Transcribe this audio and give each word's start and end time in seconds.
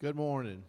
Good 0.00 0.16
morning. 0.16 0.62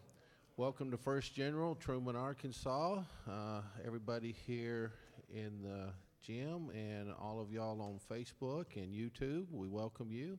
Welcome 0.58 0.92
to 0.92 0.98
First 0.98 1.34
General, 1.34 1.74
Trumann, 1.76 2.18
Arkansas. 2.18 3.00
Uh, 3.26 3.62
everybody 3.86 4.36
here 4.46 4.92
in 5.34 5.62
the 5.64 5.94
gym 6.22 6.70
and 6.72 7.14
all 7.18 7.40
of 7.40 7.50
y'all 7.50 7.82
on 7.82 8.02
Facebook 8.12 8.76
and 8.76 8.94
YouTube, 8.94 9.46
we 9.50 9.70
welcome 9.70 10.12
you. 10.12 10.38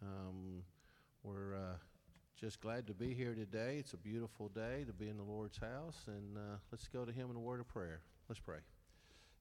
Um, 0.00 0.62
we're 1.24 1.56
uh, 1.56 1.74
just 2.40 2.60
glad 2.60 2.86
to 2.86 2.94
be 2.94 3.14
here 3.14 3.34
today. 3.34 3.78
It's 3.80 3.94
a 3.94 3.96
beautiful 3.96 4.48
day 4.48 4.84
to 4.86 4.92
be 4.92 5.08
in 5.08 5.16
the 5.16 5.24
Lord's 5.24 5.58
house, 5.58 6.04
and 6.06 6.36
uh, 6.36 6.58
let's 6.70 6.86
go 6.86 7.04
to 7.04 7.10
Him 7.10 7.30
in 7.30 7.36
a 7.36 7.40
word 7.40 7.58
of 7.58 7.66
prayer. 7.66 8.00
Let's 8.28 8.40
pray. 8.40 8.58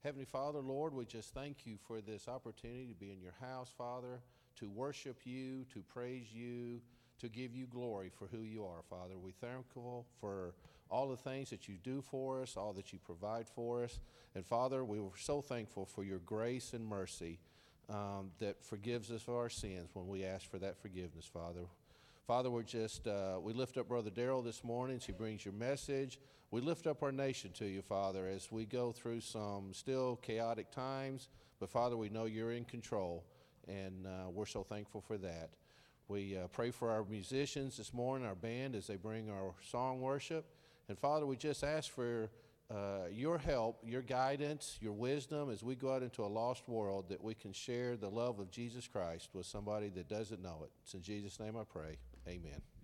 Heavenly 0.03 0.25
Father, 0.25 0.61
Lord, 0.61 0.95
we 0.95 1.05
just 1.05 1.31
thank 1.35 1.67
you 1.67 1.77
for 1.85 2.01
this 2.01 2.27
opportunity 2.27 2.87
to 2.87 2.95
be 2.95 3.11
in 3.11 3.21
your 3.21 3.35
house, 3.39 3.69
Father, 3.77 4.19
to 4.55 4.67
worship 4.67 5.19
you, 5.25 5.65
to 5.75 5.83
praise 5.93 6.33
you 6.33 6.81
to 7.19 7.29
give 7.29 7.55
you 7.55 7.65
glory 7.67 8.09
for 8.17 8.27
who 8.27 8.41
you 8.41 8.65
are, 8.65 8.81
Father. 8.89 9.17
We 9.17 9.31
thankful 9.31 10.05
for 10.19 10.53
all 10.89 11.09
the 11.09 11.17
things 11.17 11.49
that 11.51 11.67
you 11.67 11.75
do 11.83 12.01
for 12.01 12.41
us, 12.41 12.57
all 12.57 12.73
that 12.73 12.91
you 12.91 12.99
provide 13.05 13.47
for 13.47 13.83
us. 13.83 13.99
And 14.35 14.45
Father, 14.45 14.83
we 14.83 14.99
were 14.99 15.17
so 15.17 15.41
thankful 15.41 15.85
for 15.85 16.03
your 16.03 16.19
grace 16.19 16.73
and 16.73 16.85
mercy 16.85 17.39
um, 17.89 18.31
that 18.39 18.63
forgives 18.63 19.11
us 19.11 19.27
of 19.27 19.35
our 19.35 19.49
sins 19.49 19.89
when 19.93 20.07
we 20.07 20.23
ask 20.23 20.49
for 20.49 20.59
that 20.59 20.77
forgiveness, 20.77 21.25
Father. 21.25 21.61
Father, 22.27 22.51
we're 22.51 22.63
just, 22.63 23.07
uh, 23.07 23.39
we 23.41 23.53
lift 23.53 23.77
up 23.77 23.87
Brother 23.87 24.11
Daryl 24.11 24.43
this 24.43 24.63
morning 24.63 24.97
as 24.97 25.05
he 25.05 25.11
brings 25.11 25.43
your 25.43 25.53
message. 25.53 26.19
We 26.51 26.61
lift 26.61 26.87
up 26.87 27.01
our 27.03 27.11
nation 27.11 27.51
to 27.53 27.65
you, 27.65 27.81
Father, 27.81 28.27
as 28.27 28.51
we 28.51 28.65
go 28.65 28.91
through 28.91 29.21
some 29.21 29.73
still 29.73 30.15
chaotic 30.17 30.71
times. 30.71 31.29
But 31.59 31.69
Father, 31.69 31.97
we 31.97 32.09
know 32.09 32.25
you're 32.25 32.51
in 32.51 32.65
control, 32.65 33.23
and 33.67 34.05
uh, 34.05 34.29
we're 34.29 34.45
so 34.45 34.63
thankful 34.63 35.01
for 35.01 35.17
that. 35.17 35.49
We 36.09 36.35
uh, 36.35 36.47
pray 36.47 36.71
for 36.71 36.89
our 36.89 37.03
musicians 37.03 37.77
this 37.77 37.93
morning, 37.93 38.27
our 38.27 38.33
band, 38.33 38.73
as 38.73 38.87
they 38.87 38.95
bring 38.95 39.29
our 39.29 39.53
song 39.69 40.01
worship. 40.01 40.43
And 40.87 40.97
Father, 40.97 41.27
we 41.27 41.37
just 41.37 41.63
ask 41.63 41.91
for 41.91 42.31
uh, 42.71 43.01
your 43.11 43.37
help, 43.37 43.83
your 43.85 44.01
guidance, 44.01 44.79
your 44.81 44.93
wisdom 44.93 45.51
as 45.51 45.61
we 45.61 45.75
go 45.75 45.93
out 45.93 46.01
into 46.01 46.23
a 46.23 46.25
lost 46.25 46.67
world 46.67 47.09
that 47.09 47.23
we 47.23 47.35
can 47.35 47.53
share 47.53 47.95
the 47.95 48.09
love 48.09 48.39
of 48.39 48.49
Jesus 48.49 48.87
Christ 48.87 49.29
with 49.33 49.45
somebody 49.45 49.89
that 49.89 50.09
doesn't 50.09 50.41
know 50.41 50.61
it. 50.63 50.71
It's 50.81 50.95
in 50.95 51.03
Jesus' 51.03 51.39
name 51.39 51.55
I 51.55 51.63
pray. 51.63 51.97
Amen. 52.27 52.78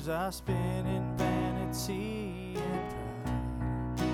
years 0.00 0.08
I 0.08 0.30
spent 0.30 0.86
in 0.86 1.16
vanity 1.16 2.54
and 2.56 2.90
pride, 2.90 4.08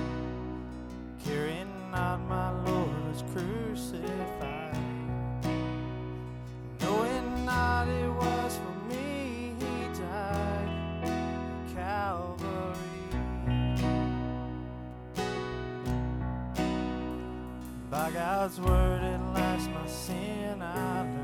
caring 1.25 1.91
not 1.91 2.21
my 2.29 2.51
Lord 2.65 3.09
was 3.09 3.23
crucified, 3.33 4.77
knowing 6.81 7.45
not 7.45 7.89
it 7.89 8.11
was 8.11 8.59
for 8.59 8.95
me 8.95 9.55
He 9.59 10.01
died, 10.01 10.69
Calvary. 11.75 12.41
By 17.91 18.11
God's 18.11 18.61
word, 18.61 19.03
at 19.03 19.21
last 19.35 19.71
my 19.71 19.87
sin 19.87 20.63
I. 20.63 21.16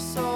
so 0.00 0.29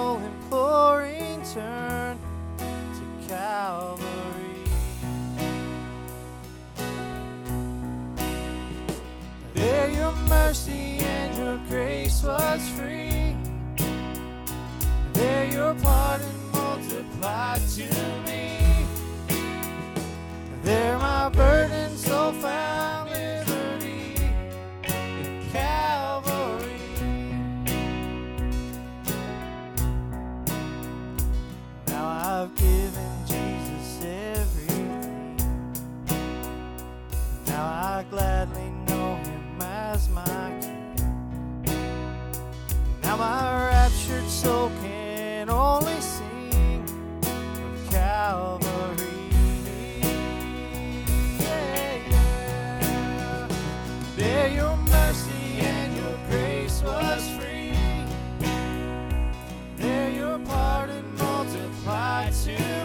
right 62.25 62.33
to 62.33 62.84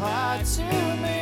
apart 0.00 0.46
to 0.46 0.62
me. 1.02 1.19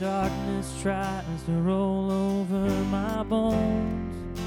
darkness 0.00 0.80
tries 0.82 1.42
to 1.46 1.52
roll 1.52 2.10
over 2.10 2.68
my 2.84 3.22
bones. 3.22 4.40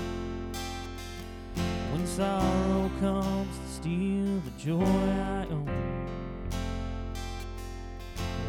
When 1.91 2.05
sorrow 2.05 2.91
comes 2.99 3.57
to 3.57 3.67
steal 3.67 4.39
the 4.39 4.51
joy 4.57 4.83
I 4.83 5.47
own. 5.49 6.07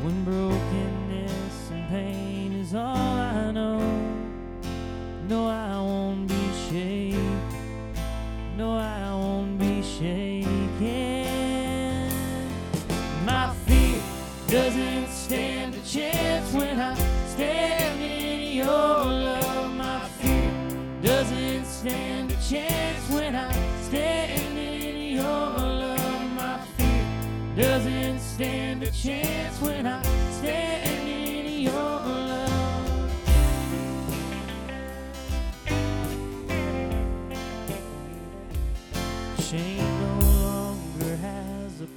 When 0.02 0.24
brokenness 0.24 1.70
and 1.70 1.88
pain 1.88 2.52
is 2.54 2.74
all 2.74 2.96
I 2.96 3.50
know, 3.50 3.80
no, 5.28 5.48
I 5.48 5.76
won't 5.76 6.28
be 6.28 6.50
shaken. 6.68 7.07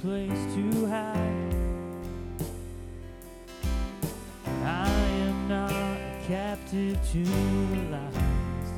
place 0.02 0.56
to 0.56 0.88
hide. 0.88 1.56
I 4.64 4.90
am 5.28 5.48
not 5.48 6.00
captive 6.28 6.98
to 7.12 7.24
lies. 7.92 8.70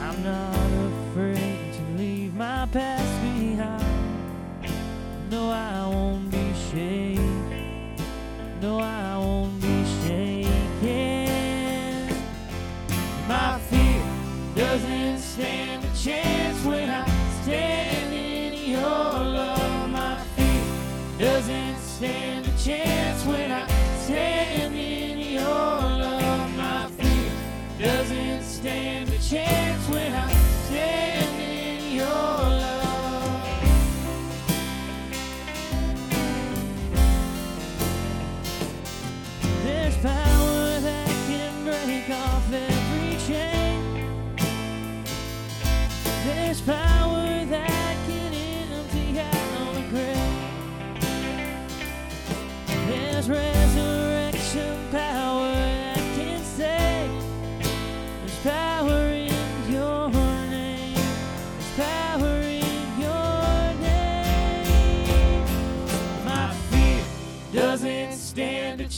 I'm 0.00 0.24
not 0.24 0.70
afraid 0.90 1.74
to 1.74 1.98
leave 1.98 2.34
my 2.34 2.66
past. 2.72 3.03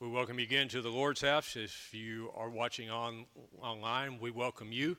We 0.00 0.08
welcome 0.08 0.38
you 0.38 0.44
again 0.44 0.68
to 0.68 0.80
the 0.80 0.90
Lord's 0.90 1.22
house. 1.22 1.56
If 1.56 1.92
you 1.92 2.30
are 2.36 2.48
watching 2.48 2.88
on 2.88 3.26
online, 3.60 4.20
we 4.20 4.30
welcome 4.30 4.70
you. 4.70 4.96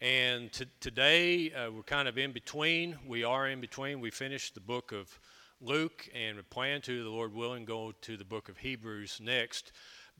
And 0.00 0.50
today 0.80 1.52
uh, 1.52 1.70
we're 1.70 1.84
kind 1.84 2.08
of 2.08 2.18
in 2.18 2.32
between. 2.32 2.96
We 3.06 3.22
are 3.22 3.48
in 3.48 3.60
between. 3.60 4.00
We 4.00 4.10
finished 4.10 4.54
the 4.56 4.60
book 4.60 4.90
of 4.90 5.20
Luke, 5.60 6.08
and 6.12 6.36
we 6.36 6.42
plan 6.42 6.80
to, 6.80 7.04
the 7.04 7.10
Lord 7.10 7.32
willing, 7.32 7.64
go 7.64 7.92
to 8.00 8.16
the 8.16 8.24
book 8.24 8.48
of 8.48 8.58
Hebrews 8.58 9.20
next. 9.22 9.70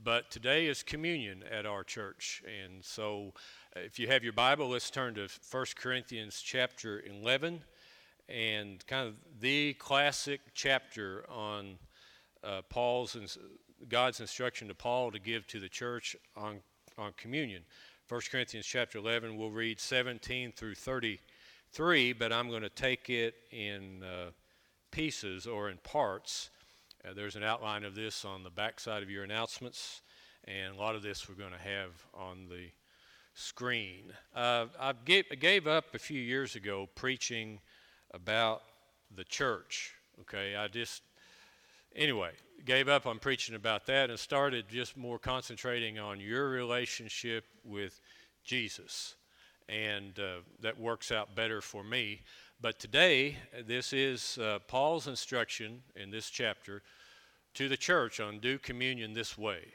But 0.00 0.30
today 0.30 0.68
is 0.68 0.84
communion 0.84 1.42
at 1.50 1.66
our 1.66 1.82
church, 1.82 2.40
and 2.46 2.84
so 2.84 3.32
uh, 3.76 3.80
if 3.80 3.98
you 3.98 4.06
have 4.06 4.22
your 4.22 4.32
Bible, 4.32 4.68
let's 4.68 4.90
turn 4.90 5.16
to 5.16 5.26
1 5.50 5.66
Corinthians 5.74 6.40
chapter 6.40 7.02
11, 7.04 7.62
and 8.28 8.86
kind 8.86 9.08
of 9.08 9.14
the 9.40 9.72
classic 9.74 10.40
chapter 10.54 11.24
on 11.28 11.78
uh, 12.44 12.62
Paul's 12.68 13.16
ins- 13.16 13.38
God's 13.88 14.20
instruction 14.20 14.68
to 14.68 14.74
Paul 14.74 15.10
to 15.12 15.18
give 15.18 15.46
to 15.48 15.60
the 15.60 15.68
church 15.68 16.16
on 16.36 16.60
on 16.98 17.12
communion. 17.16 17.62
1 18.08 18.20
Corinthians 18.30 18.66
chapter 18.66 18.98
11, 18.98 19.36
we'll 19.36 19.50
read 19.50 19.80
17 19.80 20.52
through 20.52 20.74
33, 20.74 22.12
but 22.12 22.32
I'm 22.32 22.50
going 22.50 22.62
to 22.62 22.68
take 22.68 23.08
it 23.08 23.34
in 23.50 24.02
uh, 24.02 24.30
pieces 24.90 25.46
or 25.46 25.70
in 25.70 25.78
parts. 25.78 26.50
Uh, 27.04 27.14
there's 27.14 27.36
an 27.36 27.42
outline 27.42 27.84
of 27.84 27.94
this 27.94 28.24
on 28.24 28.42
the 28.42 28.50
back 28.50 28.78
side 28.78 29.02
of 29.02 29.10
your 29.10 29.24
announcements, 29.24 30.02
and 30.44 30.76
a 30.76 30.78
lot 30.78 30.94
of 30.94 31.02
this 31.02 31.28
we're 31.28 31.34
going 31.34 31.52
to 31.52 31.58
have 31.58 31.90
on 32.12 32.46
the 32.48 32.66
screen. 33.34 34.12
Uh, 34.36 34.66
I 34.78 34.92
gave, 35.04 35.24
I 35.32 35.34
gave 35.34 35.66
up 35.66 35.94
a 35.94 35.98
few 35.98 36.20
years 36.20 36.56
ago 36.56 36.88
preaching 36.94 37.60
about 38.12 38.62
the 39.16 39.24
church. 39.24 39.94
Okay, 40.20 40.54
I 40.54 40.68
just 40.68 41.02
anyway, 41.94 42.32
gave 42.64 42.88
up 42.88 43.06
on 43.06 43.18
preaching 43.18 43.54
about 43.54 43.86
that 43.86 44.10
and 44.10 44.18
started 44.18 44.66
just 44.68 44.96
more 44.96 45.18
concentrating 45.18 45.98
on 45.98 46.20
your 46.20 46.48
relationship 46.48 47.44
with 47.64 48.00
Jesus. 48.44 49.16
And 49.68 50.18
uh, 50.18 50.40
that 50.60 50.78
works 50.78 51.10
out 51.10 51.34
better 51.34 51.60
for 51.60 51.82
me. 51.82 52.20
But 52.60 52.78
today, 52.78 53.36
this 53.66 53.92
is 53.92 54.38
uh, 54.38 54.58
Paul's 54.68 55.06
instruction 55.06 55.82
in 55.96 56.10
this 56.10 56.30
chapter 56.30 56.82
to 57.54 57.68
the 57.68 57.76
church 57.76 58.20
on 58.20 58.38
do 58.40 58.58
communion 58.58 59.12
this 59.12 59.38
way. 59.38 59.74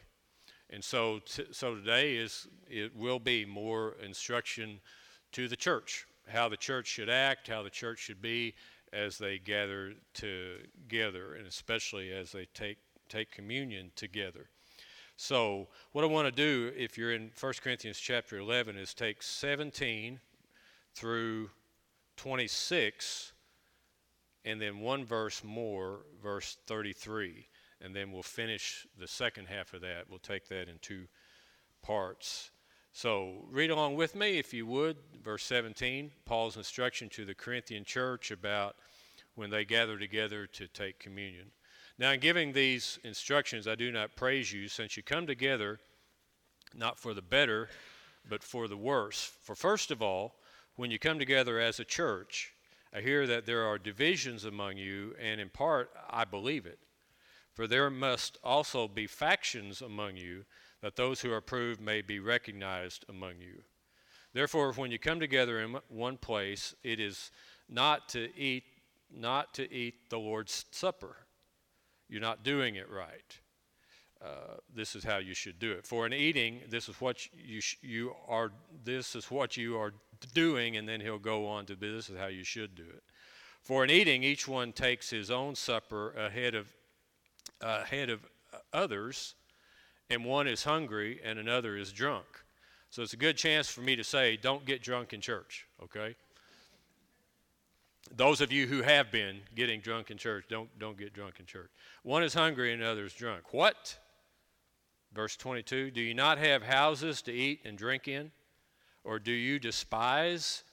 And 0.69 0.83
so, 0.83 1.19
t- 1.25 1.47
so 1.51 1.75
today 1.75 2.15
is 2.15 2.47
it 2.69 2.95
will 2.95 3.19
be 3.19 3.45
more 3.45 3.95
instruction 4.03 4.79
to 5.31 5.47
the 5.47 5.55
church, 5.55 6.05
how 6.27 6.49
the 6.49 6.57
church 6.57 6.87
should 6.87 7.09
act, 7.09 7.47
how 7.47 7.63
the 7.63 7.69
church 7.69 7.99
should 7.99 8.21
be 8.21 8.53
as 8.93 9.17
they 9.17 9.37
gather 9.37 9.93
together, 10.13 11.35
and 11.35 11.47
especially 11.47 12.11
as 12.11 12.31
they 12.31 12.45
take 12.53 12.77
take 13.07 13.31
communion 13.31 13.91
together. 13.95 14.49
So, 15.17 15.67
what 15.91 16.05
I 16.05 16.07
want 16.07 16.27
to 16.27 16.31
do, 16.31 16.71
if 16.77 16.97
you're 16.97 17.11
in 17.11 17.31
1 17.37 17.53
Corinthians 17.61 17.99
chapter 17.99 18.37
11, 18.37 18.77
is 18.77 18.93
take 18.93 19.21
17 19.21 20.19
through 20.95 21.49
26, 22.15 23.33
and 24.45 24.61
then 24.61 24.79
one 24.79 25.03
verse 25.03 25.43
more, 25.43 26.05
verse 26.23 26.57
33, 26.67 27.47
and 27.81 27.93
then 27.93 28.13
we'll 28.13 28.23
finish 28.23 28.87
the 28.97 29.07
second 29.07 29.47
half 29.47 29.73
of 29.73 29.81
that. 29.81 30.05
We'll 30.09 30.19
take 30.19 30.47
that 30.47 30.69
in 30.69 30.77
two 30.81 31.07
parts. 31.81 32.51
So, 32.91 33.45
read 33.51 33.69
along 33.69 33.95
with 33.95 34.15
me, 34.15 34.39
if 34.39 34.53
you 34.53 34.65
would, 34.65 34.97
verse 35.23 35.43
17, 35.43 36.11
Paul's 36.25 36.57
instruction 36.57 37.07
to 37.09 37.23
the 37.23 37.35
Corinthian 37.35 37.85
church 37.85 38.31
about 38.31 38.75
when 39.35 39.49
they 39.49 39.63
gather 39.63 39.97
together 39.97 40.47
to 40.47 40.67
take 40.67 40.99
communion. 40.99 41.51
Now, 41.97 42.11
in 42.11 42.19
giving 42.19 42.51
these 42.51 42.97
instructions, 43.03 43.67
I 43.67 43.75
do 43.75 43.91
not 43.91 44.15
praise 44.15 44.51
you, 44.51 44.67
since 44.67 44.97
you 44.97 45.03
come 45.03 45.27
together 45.27 45.79
not 46.73 46.99
for 46.99 47.13
the 47.13 47.21
better, 47.21 47.69
but 48.27 48.43
for 48.43 48.67
the 48.67 48.77
worse. 48.77 49.31
For 49.41 49.55
first 49.55 49.91
of 49.91 50.01
all, 50.01 50.35
when 50.75 50.91
you 50.91 50.99
come 50.99 51.19
together 51.19 51.59
as 51.59 51.79
a 51.79 51.85
church, 51.85 52.53
I 52.93 53.01
hear 53.01 53.27
that 53.27 53.45
there 53.45 53.65
are 53.65 53.77
divisions 53.77 54.45
among 54.45 54.77
you, 54.77 55.15
and 55.19 55.39
in 55.39 55.49
part, 55.49 55.91
I 56.09 56.25
believe 56.25 56.65
it. 56.65 56.79
For 57.53 57.67
there 57.67 57.89
must 57.89 58.37
also 58.43 58.87
be 58.87 59.07
factions 59.07 59.81
among 59.81 60.17
you, 60.17 60.45
that 60.81 60.95
those 60.95 61.21
who 61.21 61.31
are 61.31 61.37
approved 61.37 61.81
may 61.81 62.01
be 62.01 62.19
recognized 62.19 63.05
among 63.09 63.39
you. 63.39 63.63
Therefore, 64.33 64.73
when 64.73 64.91
you 64.91 64.99
come 64.99 65.19
together 65.19 65.59
in 65.59 65.77
one 65.89 66.17
place, 66.17 66.75
it 66.83 66.99
is 66.99 67.31
not 67.67 68.09
to 68.09 68.29
eat, 68.37 68.63
not 69.11 69.53
to 69.55 69.71
eat 69.73 70.09
the 70.09 70.19
Lord's 70.19 70.65
supper. 70.71 71.15
You're 72.07 72.21
not 72.21 72.43
doing 72.43 72.75
it 72.75 72.89
right. 72.89 73.39
Uh, 74.23 74.57
this 74.73 74.95
is 74.95 75.03
how 75.03 75.17
you 75.17 75.33
should 75.33 75.59
do 75.59 75.71
it. 75.71 75.85
For 75.87 76.05
an 76.05 76.13
eating, 76.13 76.61
this 76.69 76.89
is 76.89 76.95
what 76.99 77.25
you 77.33 77.61
sh- 77.61 77.77
you 77.81 78.13
are. 78.27 78.51
This 78.83 79.15
is 79.15 79.31
what 79.31 79.55
you 79.55 79.77
are 79.77 79.93
doing, 80.33 80.75
and 80.75 80.87
then 80.87 80.99
he'll 80.99 81.19
go 81.19 81.47
on 81.47 81.65
to 81.67 81.75
this 81.75 82.09
is 82.09 82.17
how 82.17 82.27
you 82.27 82.43
should 82.43 82.75
do 82.75 82.83
it. 82.83 83.03
For 83.61 83.83
an 83.83 83.89
eating, 83.89 84.23
each 84.23 84.45
one 84.47 84.73
takes 84.73 85.09
his 85.09 85.31
own 85.31 85.55
supper 85.55 86.11
ahead 86.11 86.53
of 86.53 86.67
ahead 87.61 88.09
of 88.09 88.25
others, 88.73 89.35
and 90.09 90.25
one 90.25 90.47
is 90.47 90.63
hungry 90.63 91.19
and 91.23 91.37
another 91.37 91.77
is 91.77 91.91
drunk. 91.91 92.25
So 92.89 93.03
it's 93.03 93.13
a 93.13 93.17
good 93.17 93.37
chance 93.37 93.69
for 93.69 93.81
me 93.81 93.95
to 93.95 94.03
say, 94.03 94.37
don't 94.37 94.65
get 94.65 94.81
drunk 94.81 95.13
in 95.13 95.21
church. 95.21 95.67
Okay. 95.83 96.15
Those 98.15 98.41
of 98.41 98.51
you 98.51 98.65
who 98.65 98.81
have 98.81 99.11
been 99.11 99.41
getting 99.55 99.81
drunk 99.81 100.09
in 100.09 100.17
church, 100.17 100.45
don't 100.49 100.67
don't 100.79 100.97
get 100.97 101.13
drunk 101.13 101.35
in 101.39 101.45
church. 101.45 101.69
One 102.01 102.23
is 102.23 102.33
hungry 102.33 102.73
and 102.73 102.81
another 102.81 103.05
is 103.05 103.13
drunk. 103.13 103.53
What? 103.53 103.99
Verse 105.13 105.35
22 105.35 105.91
Do 105.91 106.01
you 106.01 106.15
not 106.15 106.39
have 106.39 106.63
houses 106.63 107.21
to 107.23 107.31
eat 107.31 107.61
and 107.65 107.77
drink 107.77 108.07
in? 108.07 108.31
Or 109.03 109.19
do 109.19 109.31
you 109.31 109.59
despise 109.59 110.63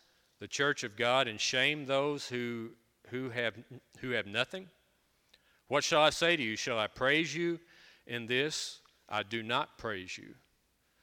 the 0.41 0.49
church 0.49 0.83
of 0.83 0.97
God 0.97 1.29
and 1.29 1.39
shame 1.39 1.85
those 1.87 2.27
who, 2.27 2.71
who, 3.09 3.31
have, 3.31 3.55
who 4.01 4.11
have 4.11 4.27
nothing? 4.27 4.69
What 5.69 5.85
shall 5.85 6.03
I 6.03 6.11
say 6.11 6.37
to 6.37 6.43
you? 6.43 6.57
Shall 6.57 6.79
I 6.79 6.87
praise 6.87 7.35
you 7.35 7.61
in 8.07 8.27
this? 8.27 8.81
I 9.09 9.23
do 9.23 9.43
not 9.43 9.79
praise 9.79 10.19
you. 10.19 10.35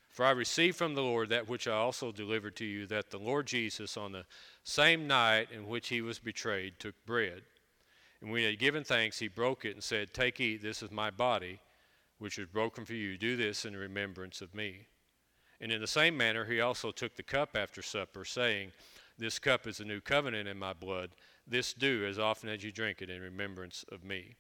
For 0.10 0.26
I 0.26 0.32
received 0.32 0.78
from 0.78 0.94
the 0.94 1.02
Lord 1.02 1.30
that 1.30 1.50
which 1.50 1.68
I 1.68 1.74
also 1.74 2.12
delivered 2.12 2.56
to 2.58 2.66
you, 2.66 2.86
that 2.88 3.10
the 3.10 3.18
Lord 3.18 3.48
Jesus, 3.48 3.98
on 3.98 4.12
the 4.12 4.26
same 4.64 5.08
night 5.08 5.48
in 5.52 5.68
which 5.68 5.90
he 5.90 6.02
was 6.02 6.20
betrayed, 6.20 6.78
took 6.78 6.94
bread. 7.06 7.42
And 8.22 8.32
when 8.32 8.42
he 8.42 8.46
had 8.46 8.60
given 8.60 8.84
thanks, 8.84 9.18
he 9.18 9.28
broke 9.28 9.66
it 9.66 9.74
and 9.74 9.84
said, 9.84 10.14
Take, 10.14 10.40
eat, 10.40 10.62
this 10.62 10.84
is 10.84 10.92
my 10.92 11.10
body, 11.10 11.60
which 12.20 12.38
is 12.38 12.46
broken 12.46 12.86
for 12.86 12.94
you. 12.94 13.18
Do 13.18 13.36
this 13.36 13.66
in 13.66 13.76
remembrance 13.76 14.40
of 14.40 14.54
me. 14.54 14.88
And 15.60 15.72
in 15.72 15.82
the 15.82 15.88
same 15.88 16.16
manner, 16.16 16.46
he 16.46 16.62
also 16.62 16.92
took 16.92 17.16
the 17.16 17.24
cup 17.24 17.56
after 17.56 17.82
supper, 17.82 18.24
saying, 18.24 18.72
This 19.18 19.40
cup 19.40 19.66
is 19.66 19.80
a 19.80 19.86
new 19.86 20.00
covenant 20.00 20.48
in 20.48 20.60
my 20.60 20.74
blood. 20.74 21.10
This 21.48 21.74
do 21.74 22.06
as 22.06 22.20
often 22.20 22.50
as 22.50 22.64
you 22.64 22.72
drink 22.72 23.02
it 23.02 23.10
in 23.10 23.22
remembrance 23.22 23.84
of 23.92 24.04
me. 24.04 24.36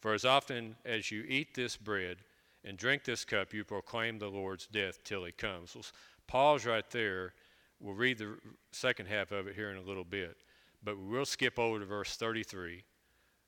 For 0.00 0.12
as 0.12 0.24
often 0.24 0.76
as 0.84 1.10
you 1.10 1.24
eat 1.26 1.54
this 1.54 1.76
bread 1.76 2.18
and 2.64 2.76
drink 2.76 3.04
this 3.04 3.24
cup, 3.24 3.52
you 3.52 3.64
proclaim 3.64 4.18
the 4.18 4.28
Lord's 4.28 4.66
death 4.66 5.02
till 5.04 5.24
he 5.24 5.32
comes. 5.32 5.74
We'll 5.74 5.84
pause 6.26 6.66
right 6.66 6.88
there. 6.90 7.34
We'll 7.80 7.94
read 7.94 8.18
the 8.18 8.36
second 8.72 9.06
half 9.06 9.32
of 9.32 9.46
it 9.46 9.54
here 9.54 9.70
in 9.70 9.76
a 9.76 9.82
little 9.82 10.04
bit, 10.04 10.36
but 10.82 10.98
we 10.98 11.06
will 11.06 11.24
skip 11.24 11.58
over 11.58 11.78
to 11.78 11.84
verse 11.84 12.16
33. 12.16 12.82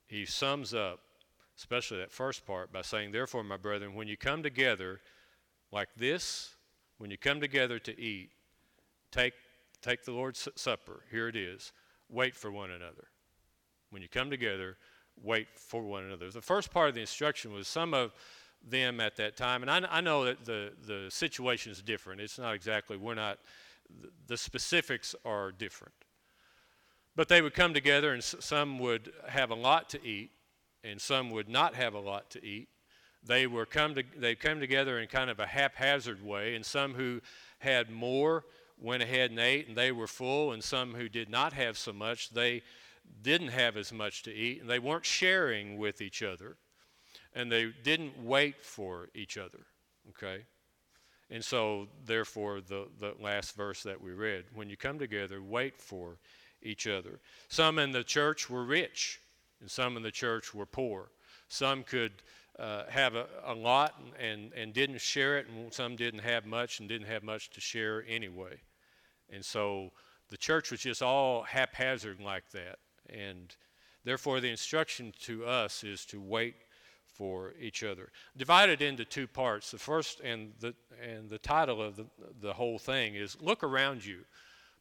He 0.07 0.25
sums 0.25 0.73
up, 0.73 0.99
especially 1.57 1.97
that 1.99 2.11
first 2.11 2.45
part, 2.45 2.71
by 2.71 2.81
saying, 2.81 3.11
Therefore, 3.11 3.43
my 3.43 3.57
brethren, 3.57 3.93
when 3.93 4.07
you 4.07 4.17
come 4.17 4.41
together 4.43 5.01
like 5.71 5.89
this, 5.95 6.55
when 6.97 7.11
you 7.11 7.17
come 7.17 7.41
together 7.41 7.79
to 7.79 7.99
eat, 7.99 8.29
take, 9.11 9.33
take 9.81 10.05
the 10.05 10.11
Lord's 10.11 10.47
Supper. 10.55 11.03
Here 11.11 11.27
it 11.27 11.35
is. 11.35 11.73
Wait 12.09 12.35
for 12.35 12.51
one 12.51 12.71
another. 12.71 13.07
When 13.89 14.01
you 14.01 14.07
come 14.07 14.29
together, 14.29 14.77
wait 15.21 15.47
for 15.55 15.81
one 15.83 16.03
another. 16.03 16.29
The 16.29 16.41
first 16.41 16.71
part 16.71 16.89
of 16.89 16.95
the 16.95 17.01
instruction 17.01 17.53
was 17.53 17.67
some 17.67 17.93
of 17.93 18.13
them 18.67 18.99
at 18.99 19.15
that 19.17 19.35
time, 19.35 19.63
and 19.63 19.71
I, 19.71 19.97
I 19.97 20.01
know 20.01 20.25
that 20.25 20.45
the, 20.45 20.71
the 20.85 21.09
situation 21.09 21.71
is 21.71 21.81
different. 21.81 22.21
It's 22.21 22.37
not 22.37 22.53
exactly, 22.53 22.97
we're 22.97 23.15
not, 23.15 23.39
the 24.27 24.37
specifics 24.37 25.15
are 25.25 25.51
different. 25.51 25.93
But 27.15 27.27
they 27.27 27.41
would 27.41 27.53
come 27.53 27.73
together, 27.73 28.13
and 28.13 28.23
some 28.23 28.79
would 28.79 29.11
have 29.27 29.51
a 29.51 29.55
lot 29.55 29.89
to 29.89 30.05
eat, 30.05 30.31
and 30.83 31.01
some 31.01 31.29
would 31.31 31.49
not 31.49 31.75
have 31.75 31.93
a 31.93 31.99
lot 31.99 32.29
to 32.31 32.45
eat. 32.45 32.69
They 33.23 33.47
were 33.47 33.65
come 33.65 33.95
to, 33.95 34.03
they 34.17 34.35
come 34.35 34.59
together 34.59 34.99
in 34.99 35.07
kind 35.07 35.29
of 35.29 35.39
a 35.39 35.45
haphazard 35.45 36.23
way, 36.23 36.55
and 36.55 36.65
some 36.65 36.93
who 36.93 37.21
had 37.59 37.91
more 37.91 38.45
went 38.79 39.03
ahead 39.03 39.29
and 39.29 39.39
ate, 39.39 39.67
and 39.67 39.77
they 39.77 39.91
were 39.91 40.07
full, 40.07 40.53
and 40.53 40.63
some 40.63 40.93
who 40.93 41.09
did 41.09 41.29
not 41.29 41.53
have 41.53 41.77
so 41.77 41.93
much, 41.93 42.29
they 42.29 42.63
didn't 43.21 43.49
have 43.49 43.77
as 43.77 43.91
much 43.91 44.23
to 44.23 44.33
eat, 44.33 44.61
and 44.61 44.69
they 44.69 44.79
weren't 44.79 45.05
sharing 45.05 45.77
with 45.77 46.01
each 46.01 46.23
other, 46.23 46.57
and 47.33 47.51
they 47.51 47.73
didn't 47.83 48.23
wait 48.23 48.63
for 48.63 49.09
each 49.13 49.37
other. 49.37 49.65
Okay? 50.09 50.43
And 51.29 51.43
so, 51.43 51.87
therefore, 52.05 52.59
the, 52.59 52.87
the 52.99 53.13
last 53.19 53.55
verse 53.55 53.83
that 53.83 54.01
we 54.01 54.11
read 54.11 54.45
when 54.53 54.69
you 54.69 54.75
come 54.75 54.99
together, 54.99 55.41
wait 55.41 55.79
for 55.79 56.17
each 56.61 56.87
other. 56.87 57.19
Some 57.47 57.79
in 57.79 57.91
the 57.91 58.03
church 58.03 58.49
were 58.49 58.65
rich, 58.65 59.19
and 59.61 59.71
some 59.71 59.95
in 59.95 60.03
the 60.03 60.11
church 60.11 60.53
were 60.53 60.65
poor. 60.65 61.09
Some 61.47 61.83
could 61.83 62.11
uh, 62.59 62.83
have 62.89 63.15
a, 63.15 63.27
a 63.45 63.53
lot 63.53 63.95
and, 64.19 64.31
and, 64.31 64.53
and 64.53 64.73
didn't 64.73 64.99
share 64.99 65.37
it, 65.37 65.47
and 65.47 65.73
some 65.73 65.95
didn't 65.95 66.19
have 66.19 66.45
much 66.45 66.79
and 66.79 66.89
didn't 66.89 67.07
have 67.07 67.23
much 67.23 67.49
to 67.51 67.61
share 67.61 68.03
anyway. 68.07 68.59
And 69.29 69.43
so 69.43 69.91
the 70.29 70.37
church 70.37 70.71
was 70.71 70.81
just 70.81 71.01
all 71.01 71.43
haphazard 71.43 72.19
like 72.19 72.49
that. 72.51 72.79
And 73.09 73.55
therefore, 74.03 74.41
the 74.41 74.49
instruction 74.49 75.13
to 75.21 75.45
us 75.45 75.83
is 75.83 76.05
to 76.07 76.19
wait 76.19 76.55
for 77.13 77.53
each 77.59 77.83
other. 77.83 78.11
Divided 78.37 78.81
into 78.81 79.05
two 79.05 79.27
parts. 79.27 79.71
The 79.71 79.77
first 79.77 80.21
and 80.21 80.53
the, 80.59 80.73
and 81.01 81.29
the 81.29 81.37
title 81.37 81.81
of 81.81 81.95
the, 81.95 82.05
the 82.41 82.53
whole 82.53 82.79
thing 82.79 83.15
is 83.15 83.37
Look 83.41 83.63
Around 83.63 84.05
You. 84.05 84.19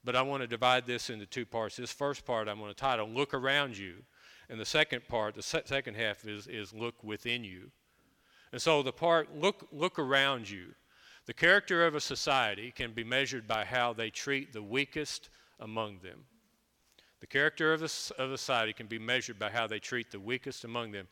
But 0.02 0.16
I 0.16 0.22
want 0.22 0.42
to 0.42 0.46
divide 0.46 0.86
this 0.86 1.10
into 1.10 1.26
two 1.26 1.44
parts. 1.44 1.76
This 1.76 1.92
first 1.92 2.24
part 2.24 2.48
I'm 2.48 2.58
going 2.58 2.70
to 2.70 2.74
title 2.74 3.08
Look 3.08 3.34
Around 3.34 3.76
You. 3.76 3.94
And 4.48 4.58
the 4.58 4.64
second 4.64 5.06
part, 5.08 5.34
the 5.34 5.42
se- 5.42 5.62
second 5.66 5.94
half, 5.94 6.26
is, 6.26 6.46
is 6.46 6.72
Look 6.72 7.04
Within 7.04 7.44
You. 7.44 7.70
And 8.52 8.60
so 8.60 8.82
the 8.82 8.92
part, 8.92 9.36
look, 9.36 9.68
look 9.70 9.98
around 9.98 10.50
you. 10.50 10.74
The 11.26 11.34
character 11.34 11.86
of 11.86 11.94
a 11.94 12.00
society 12.00 12.72
can 12.74 12.92
be 12.92 13.04
measured 13.04 13.46
by 13.46 13.64
how 13.64 13.92
they 13.92 14.10
treat 14.10 14.52
the 14.52 14.62
weakest 14.62 15.30
among 15.60 16.00
them. 16.00 16.24
The 17.20 17.26
character 17.26 17.72
of 17.72 17.82
a, 17.82 18.20
of 18.20 18.32
a 18.32 18.38
society 18.38 18.72
can 18.72 18.86
be 18.86 18.98
measured 18.98 19.38
by 19.38 19.50
how 19.50 19.66
they 19.66 19.78
treat 19.78 20.10
the 20.10 20.18
weakest 20.18 20.64
among 20.64 20.92
them. 20.92 21.06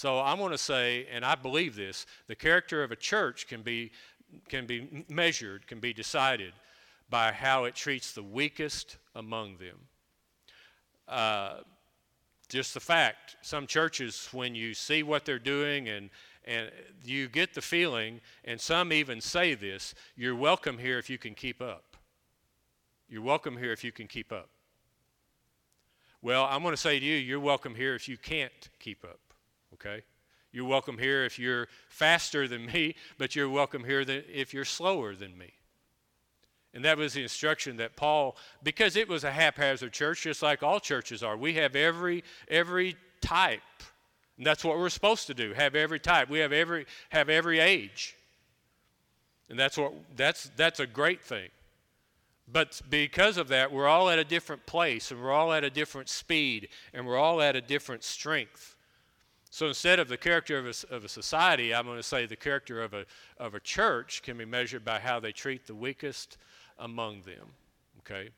So 0.00 0.16
I 0.16 0.32
want 0.32 0.54
to 0.54 0.56
say, 0.56 1.06
and 1.12 1.26
I 1.26 1.34
believe 1.34 1.76
this, 1.76 2.06
the 2.26 2.34
character 2.34 2.82
of 2.82 2.90
a 2.90 2.96
church 2.96 3.46
can 3.46 3.60
be, 3.60 3.90
can 4.48 4.64
be 4.64 5.04
measured, 5.10 5.66
can 5.66 5.78
be 5.78 5.92
decided 5.92 6.54
by 7.10 7.32
how 7.32 7.64
it 7.64 7.74
treats 7.74 8.12
the 8.12 8.22
weakest 8.22 8.96
among 9.14 9.58
them. 9.58 9.76
Uh, 11.06 11.56
just 12.48 12.72
the 12.72 12.80
fact, 12.80 13.36
some 13.42 13.66
churches, 13.66 14.26
when 14.32 14.54
you 14.54 14.72
see 14.72 15.02
what 15.02 15.26
they're 15.26 15.38
doing 15.38 15.90
and, 15.90 16.08
and 16.46 16.70
you 17.04 17.28
get 17.28 17.52
the 17.52 17.60
feeling, 17.60 18.22
and 18.46 18.58
some 18.58 18.94
even 18.94 19.20
say 19.20 19.52
this, 19.52 19.94
you're 20.16 20.34
welcome 20.34 20.78
here 20.78 20.98
if 20.98 21.10
you 21.10 21.18
can 21.18 21.34
keep 21.34 21.60
up. 21.60 21.98
You're 23.06 23.20
welcome 23.20 23.54
here 23.54 23.72
if 23.72 23.84
you 23.84 23.92
can 23.92 24.06
keep 24.06 24.32
up. 24.32 24.48
Well, 26.22 26.46
I'm 26.46 26.62
going 26.62 26.72
to 26.72 26.80
say 26.80 26.98
to 26.98 27.04
you, 27.04 27.16
you're 27.16 27.38
welcome 27.38 27.74
here 27.74 27.94
if 27.94 28.08
you 28.08 28.16
can't 28.16 28.70
keep 28.78 29.04
up, 29.04 29.20
okay? 29.80 30.02
You're 30.52 30.66
welcome 30.66 30.98
here 30.98 31.24
if 31.24 31.38
you're 31.38 31.68
faster 31.88 32.48
than 32.48 32.66
me, 32.66 32.96
but 33.18 33.36
you're 33.36 33.48
welcome 33.48 33.84
here 33.84 34.04
if 34.06 34.52
you're 34.52 34.64
slower 34.64 35.14
than 35.14 35.36
me. 35.36 35.52
And 36.72 36.84
that 36.84 36.98
was 36.98 37.14
the 37.14 37.22
instruction 37.22 37.78
that 37.78 37.96
Paul, 37.96 38.36
because 38.62 38.94
it 38.94 39.08
was 39.08 39.24
a 39.24 39.32
haphazard 39.32 39.92
church, 39.92 40.22
just 40.22 40.40
like 40.40 40.62
all 40.62 40.78
churches 40.78 41.22
are. 41.22 41.36
We 41.36 41.54
have 41.54 41.74
every 41.74 42.22
every 42.48 42.96
type. 43.20 43.60
And 44.36 44.46
that's 44.46 44.64
what 44.64 44.78
we're 44.78 44.88
supposed 44.88 45.26
to 45.26 45.34
do, 45.34 45.52
have 45.52 45.74
every 45.74 45.98
type. 45.98 46.30
We 46.30 46.38
have 46.38 46.52
every 46.52 46.86
have 47.10 47.28
every 47.28 47.58
age. 47.58 48.16
And 49.48 49.58
that's 49.58 49.76
what 49.76 49.92
that's 50.14 50.50
that's 50.56 50.78
a 50.78 50.86
great 50.86 51.22
thing. 51.22 51.48
But 52.52 52.80
because 52.88 53.36
of 53.36 53.48
that, 53.48 53.72
we're 53.72 53.88
all 53.88 54.08
at 54.08 54.18
a 54.18 54.24
different 54.24 54.66
place 54.66 55.10
and 55.10 55.20
we're 55.20 55.32
all 55.32 55.52
at 55.52 55.64
a 55.64 55.70
different 55.70 56.08
speed 56.08 56.68
and 56.92 57.06
we're 57.06 57.18
all 57.18 57.40
at 57.40 57.56
a 57.56 57.60
different 57.60 58.04
strength. 58.04 58.76
So 59.50 59.66
instead 59.66 59.98
of 59.98 60.08
the 60.08 60.16
character 60.16 60.58
of 60.58 60.66
a, 60.66 60.94
of 60.94 61.04
a 61.04 61.08
society, 61.08 61.74
I'm 61.74 61.84
going 61.84 61.96
to 61.96 62.02
say 62.02 62.24
the 62.24 62.36
character 62.36 62.82
of 62.82 62.94
a, 62.94 63.04
of 63.38 63.54
a 63.54 63.60
church 63.60 64.22
can 64.22 64.38
be 64.38 64.44
measured 64.44 64.84
by 64.84 65.00
how 65.00 65.18
they 65.18 65.32
treat 65.32 65.66
the 65.66 65.74
weakest 65.74 66.38
among 66.78 67.22
them. 67.22 67.48
Okay? 67.98 68.30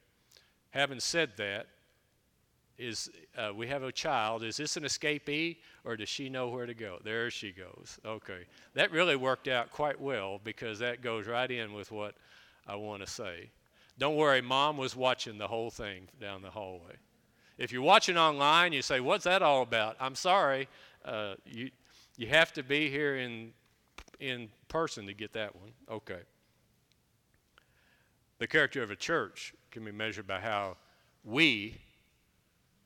Having 0.70 1.00
said 1.00 1.32
that, 1.36 1.66
is 2.78 3.10
uh, 3.36 3.52
we 3.54 3.66
have 3.68 3.82
a 3.82 3.92
child. 3.92 4.42
Is 4.42 4.56
this 4.56 4.76
an 4.76 4.84
escapee 4.84 5.58
or 5.84 5.96
does 5.96 6.08
she 6.08 6.28
know 6.28 6.48
where 6.48 6.66
to 6.66 6.74
go? 6.74 6.98
There 7.04 7.30
she 7.30 7.52
goes. 7.52 7.98
Okay. 8.04 8.46
That 8.74 8.90
really 8.90 9.16
worked 9.16 9.48
out 9.48 9.70
quite 9.70 10.00
well 10.00 10.40
because 10.42 10.78
that 10.80 11.02
goes 11.02 11.26
right 11.26 11.50
in 11.50 11.72
with 11.72 11.92
what 11.92 12.14
I 12.66 12.76
want 12.76 13.02
to 13.04 13.10
say. 13.10 13.50
Don't 13.98 14.16
worry, 14.16 14.40
mom 14.40 14.76
was 14.78 14.96
watching 14.96 15.38
the 15.38 15.46
whole 15.46 15.70
thing 15.70 16.08
down 16.20 16.42
the 16.42 16.50
hallway. 16.50 16.94
If 17.58 17.70
you're 17.70 17.82
watching 17.82 18.16
online, 18.16 18.72
you 18.72 18.82
say, 18.82 19.00
What's 19.00 19.24
that 19.24 19.42
all 19.42 19.62
about? 19.62 19.96
I'm 20.00 20.14
sorry. 20.14 20.68
Uh, 21.04 21.34
you, 21.44 21.70
you 22.16 22.26
have 22.28 22.52
to 22.52 22.62
be 22.62 22.90
here 22.90 23.16
in, 23.16 23.52
in 24.20 24.48
person 24.68 25.06
to 25.06 25.14
get 25.14 25.32
that 25.32 25.54
one. 25.56 25.72
Okay. 25.90 26.20
The 28.38 28.46
character 28.46 28.82
of 28.82 28.90
a 28.90 28.96
church 28.96 29.54
can 29.70 29.84
be 29.84 29.92
measured 29.92 30.26
by 30.26 30.40
how 30.40 30.76
we 31.24 31.80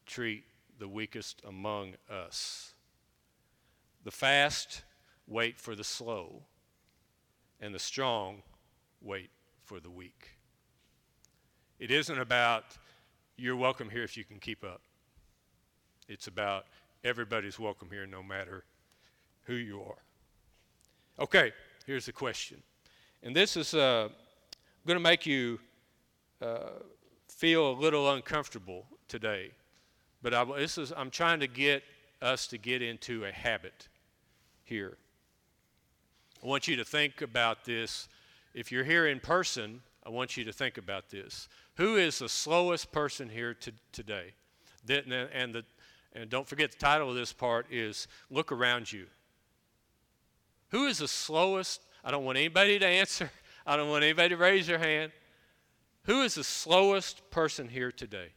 treat 0.07 0.45
the 0.79 0.89
weakest 0.89 1.43
among 1.47 1.95
us. 2.11 2.75
The 4.05 4.11
fast 4.11 4.83
wait 5.27 5.59
for 5.59 5.75
the 5.75 5.85
slow, 5.85 6.43
and 7.61 7.75
the 7.75 7.79
strong 7.79 8.43
wait 9.01 9.31
for 9.65 9.81
the 9.81 9.91
weak. 9.91 10.39
It 11.79 11.91
isn't 11.91 12.19
about 12.19 12.65
you're 13.37 13.57
welcome 13.57 13.91
here 13.91 14.05
if 14.05 14.17
you 14.17 14.25
can 14.25 14.39
keep 14.39 14.65
up. 14.65 14.81
It's 16.09 16.27
about 16.27 16.67
everybody's 17.07 17.57
welcome 17.57 17.89
here 17.89 18.05
no 18.05 18.21
matter 18.21 18.65
who 19.45 19.55
you 19.55 19.81
are. 19.81 20.03
Okay, 21.21 21.53
here's 21.87 22.07
the 22.07 22.13
question. 22.13 22.61
And 23.23 23.35
this 23.35 23.57
is 23.57 23.75
uh, 23.75 24.09
going 24.85 24.97
to 24.97 25.03
make 25.03 25.25
you 25.25 25.61
uh, 26.43 26.81
feel 27.29 27.71
a 27.71 27.77
little 27.79 28.13
uncomfortable 28.13 28.87
today. 29.07 29.53
But 30.21 30.35
I, 30.35 30.45
this 30.45 30.79
is, 30.79 30.93
I'm 30.97 31.11
trying 31.11 31.39
to 31.41 31.47
get 31.47 31.85
us 32.21 32.49
to 32.49 32.59
get 32.59 32.83
into 32.83 33.25
a 33.25 33.31
habit 33.31 33.87
here. 34.65 34.97
I 36.43 36.47
want 36.49 36.67
you 36.67 36.75
to 36.75 36.85
think 36.85 37.23
about 37.23 37.65
this. 37.65 38.09
If 38.53 38.73
you're 38.73 38.85
here 38.85 39.07
in 39.07 39.21
person, 39.21 39.81
I 40.05 40.11
want 40.11 40.37
you 40.37 40.45
to 40.45 40.53
think 40.53 40.77
about 40.77 41.09
this. 41.09 41.49
Who 41.77 41.95
is 41.97 42.19
the 42.19 42.29
slowest 42.29 42.91
person 42.91 43.29
here 43.29 43.55
to, 43.55 43.73
today? 43.93 44.33
And, 44.89 45.55
the, 45.55 45.65
and 46.13 46.31
don't 46.31 46.47
forget 46.47 46.71
the 46.73 46.79
title 46.79 47.11
of 47.11 47.17
this 47.17 47.33
part 47.33 47.67
is 47.71 48.09
Look 48.31 48.53
Around 48.53 48.93
You. 48.93 49.07
Who 50.71 50.87
is 50.87 50.99
the 50.99 51.09
slowest? 51.09 51.83
I 52.05 52.11
don't 52.11 52.25
want 52.25 52.39
anybody 52.39 52.79
to 52.79 52.87
answer. 52.87 53.31
I 53.67 53.77
don't 53.77 53.89
want 53.89 54.05
anybody 54.05 54.31
to 54.31 54.37
raise 54.37 54.67
their 54.67 54.79
hand. 54.79 55.13
Who 56.05 56.23
is 56.23 56.37
the 56.37 56.45
slowest 56.45 57.31
person 57.31 57.69
here 57.69 57.91
today? 57.91 58.29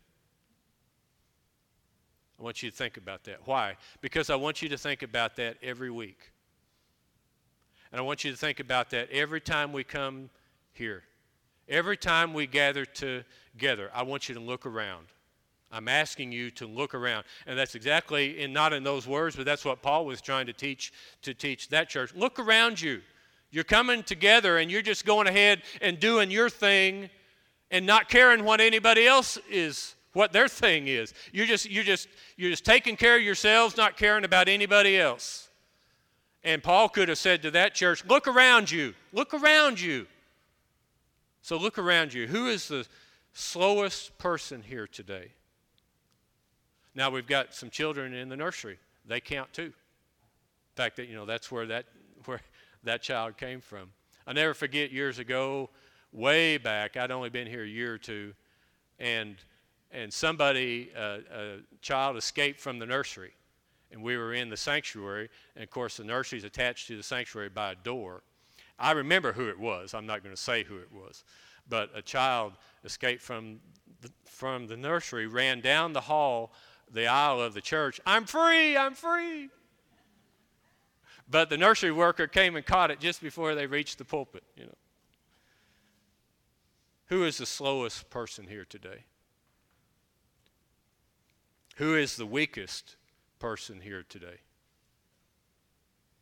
I 2.40 2.44
want 2.44 2.64
you 2.64 2.72
to 2.72 2.76
think 2.76 2.98
about 2.98 3.26
that. 3.26 3.42
Why? 3.46 3.76
Because 4.02 4.30
I 4.30 4.36
want 4.36 4.62
you 4.62 4.70
to 4.70 4.78
think 4.78 5.04
about 5.04 5.36
that 5.36 5.58
every 5.62 5.92
week. 5.92 6.32
And 7.92 8.00
I 8.00 8.04
want 8.04 8.24
you 8.24 8.32
to 8.32 8.38
think 8.38 8.60
about 8.60 8.90
that 8.92 9.10
every 9.12 9.42
time 9.42 9.74
we 9.74 9.84
come 9.84 10.30
here. 10.72 11.04
Every 11.68 11.98
time 11.98 12.34
we 12.34 12.48
gather 12.48 12.86
together, 12.86 13.92
I 13.94 14.04
want 14.04 14.30
you 14.30 14.36
to 14.36 14.42
look 14.42 14.66
around. 14.66 15.08
I'm 15.72 15.88
asking 15.88 16.32
you 16.32 16.50
to 16.52 16.66
look 16.66 16.96
around. 16.96 17.26
And 17.46 17.58
that's 17.58 17.76
exactly 17.76 18.42
in 18.42 18.54
not 18.54 18.74
in 18.74 18.84
those 18.84 19.08
words, 19.08 19.36
but 19.36 19.46
that's 19.46 19.64
what 19.64 19.82
Paul 19.82 20.06
was 20.06 20.22
trying 20.22 20.48
to 20.48 20.54
teach 20.54 20.92
to 21.22 21.34
teach 21.34 21.70
that 21.70 21.90
church. 21.90 22.14
Look 22.16 22.40
around 22.40 22.82
you. 22.82 23.02
You're 23.52 23.64
coming 23.64 24.04
together 24.04 24.58
and 24.58 24.70
you're 24.70 24.82
just 24.82 25.06
going 25.06 25.28
ahead 25.28 25.64
and 25.82 26.00
doing 26.00 26.32
your 26.32 26.50
thing 26.50 27.10
and 27.72 27.86
not 27.86 28.10
caring 28.10 28.44
what 28.44 28.62
anybody 28.62 29.08
else 29.08 29.38
is 29.50 29.96
what 30.14 30.32
their 30.34 30.48
thing 30.48 30.88
is. 30.88 31.14
You're 31.32 31.46
just 31.46 31.70
you're 31.70 31.84
just 31.84 32.08
you're 32.36 32.50
just 32.50 32.66
taking 32.66 32.96
care 32.96 33.16
of 33.16 33.22
yourselves, 33.22 33.78
not 33.78 33.98
caring 33.98 34.24
about 34.24 34.48
anybody 34.48 34.98
else. 35.00 35.50
And 36.44 36.64
Paul 36.64 36.90
could 36.90 37.10
have 37.10 37.18
said 37.18 37.42
to 37.44 37.52
that 37.52 37.76
church, 37.76 38.04
"Look 38.06 38.28
around 38.28 38.72
you. 38.72 38.96
Look 39.12 39.34
around 39.34 39.80
you." 39.80 40.08
So 41.42 41.58
look 41.58 41.78
around 41.78 42.14
you. 42.14 42.28
Who 42.28 42.48
is 42.48 42.68
the 42.68 42.88
slowest 43.34 44.18
person 44.18 44.64
here 44.64 44.88
today? 44.88 45.32
Now 46.96 47.10
we've 47.10 47.28
got 47.28 47.54
some 47.54 47.70
children 47.70 48.14
in 48.14 48.30
the 48.30 48.38
nursery. 48.38 48.80
They 49.06 49.20
count 49.20 49.54
too. 49.54 49.64
In 49.64 49.74
fact, 50.76 50.98
that 50.98 51.08
you 51.08 51.16
know 51.16 51.26
that's 51.26 51.52
where 51.52 51.66
that 51.68 51.86
where 52.26 52.42
that 52.84 53.02
child 53.02 53.38
came 53.38 53.62
from. 53.62 53.92
I 54.28 54.34
never 54.34 54.54
forget 54.54 54.92
years 54.92 55.20
ago, 55.20 55.70
way 56.12 56.58
back. 56.58 56.98
I'd 56.98 57.12
only 57.12 57.30
been 57.30 57.48
here 57.48 57.64
a 57.64 57.68
year 57.68 57.94
or 57.94 57.98
two, 57.98 58.34
and 59.00 59.38
and 59.92 60.14
somebody, 60.14 60.92
uh, 60.96 61.18
a 61.34 61.58
child 61.82 62.16
escaped 62.18 62.60
from 62.60 62.80
the 62.80 62.86
nursery. 62.86 63.34
And 63.92 64.04
we 64.04 64.18
were 64.18 64.34
in 64.34 64.50
the 64.50 64.58
sanctuary, 64.58 65.30
and 65.56 65.64
of 65.64 65.72
course, 65.72 65.98
the 65.98 66.04
nursery 66.04 66.38
is 66.38 66.46
attached 66.46 66.88
to 66.88 66.98
the 66.98 67.02
sanctuary 67.02 67.50
by 67.50 67.72
a 67.72 67.76
door. 67.76 68.22
I 68.78 68.92
remember 68.92 69.34
who 69.34 69.50
it 69.50 69.60
was. 69.60 69.96
I'm 69.96 70.06
not 70.06 70.24
going 70.24 70.36
to 70.36 70.42
say 70.42 70.64
who 70.64 70.78
it 70.78 70.92
was. 70.92 71.24
But 71.68 71.90
a 71.96 72.02
child 72.02 72.54
escaped 72.84 73.22
from 73.22 73.60
the, 74.02 74.12
from 74.26 74.68
the 74.68 74.78
nursery, 74.78 75.26
ran 75.26 75.60
down 75.60 75.94
the 75.94 76.02
hall, 76.02 76.54
the 76.92 77.08
aisle 77.08 77.42
of 77.42 77.54
the 77.54 77.62
church. 77.62 78.00
I'm 78.06 78.26
free, 78.26 78.76
I'm 78.76 78.94
free. 78.94 79.50
But 81.30 81.50
the 81.50 81.58
nursery 81.58 81.92
worker 81.92 82.28
came 82.28 82.56
and 82.56 82.66
caught 82.66 82.90
it 82.92 83.00
just 83.00 83.22
before 83.22 83.54
they 83.54 83.68
reached 83.68 84.00
the 84.00 84.06
pulpit, 84.06 84.44
you 84.56 84.66
know. 84.66 84.78
Who 87.08 87.24
is 87.24 87.38
the 87.38 87.46
slowest 87.46 88.10
person 88.10 88.48
here 88.48 88.66
today? 88.66 89.06
Who 91.78 91.96
is 91.96 92.18
the 92.18 92.26
weakest 92.26 92.98
person 93.40 93.82
here 93.82 94.04
today? 94.08 94.42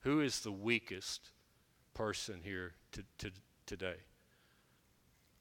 Who 0.02 0.22
is 0.22 0.42
the 0.42 0.52
weakest 0.52 1.32
person 1.94 2.42
here 2.44 2.74
to, 2.92 3.04
to, 3.18 3.32
today? 3.66 3.96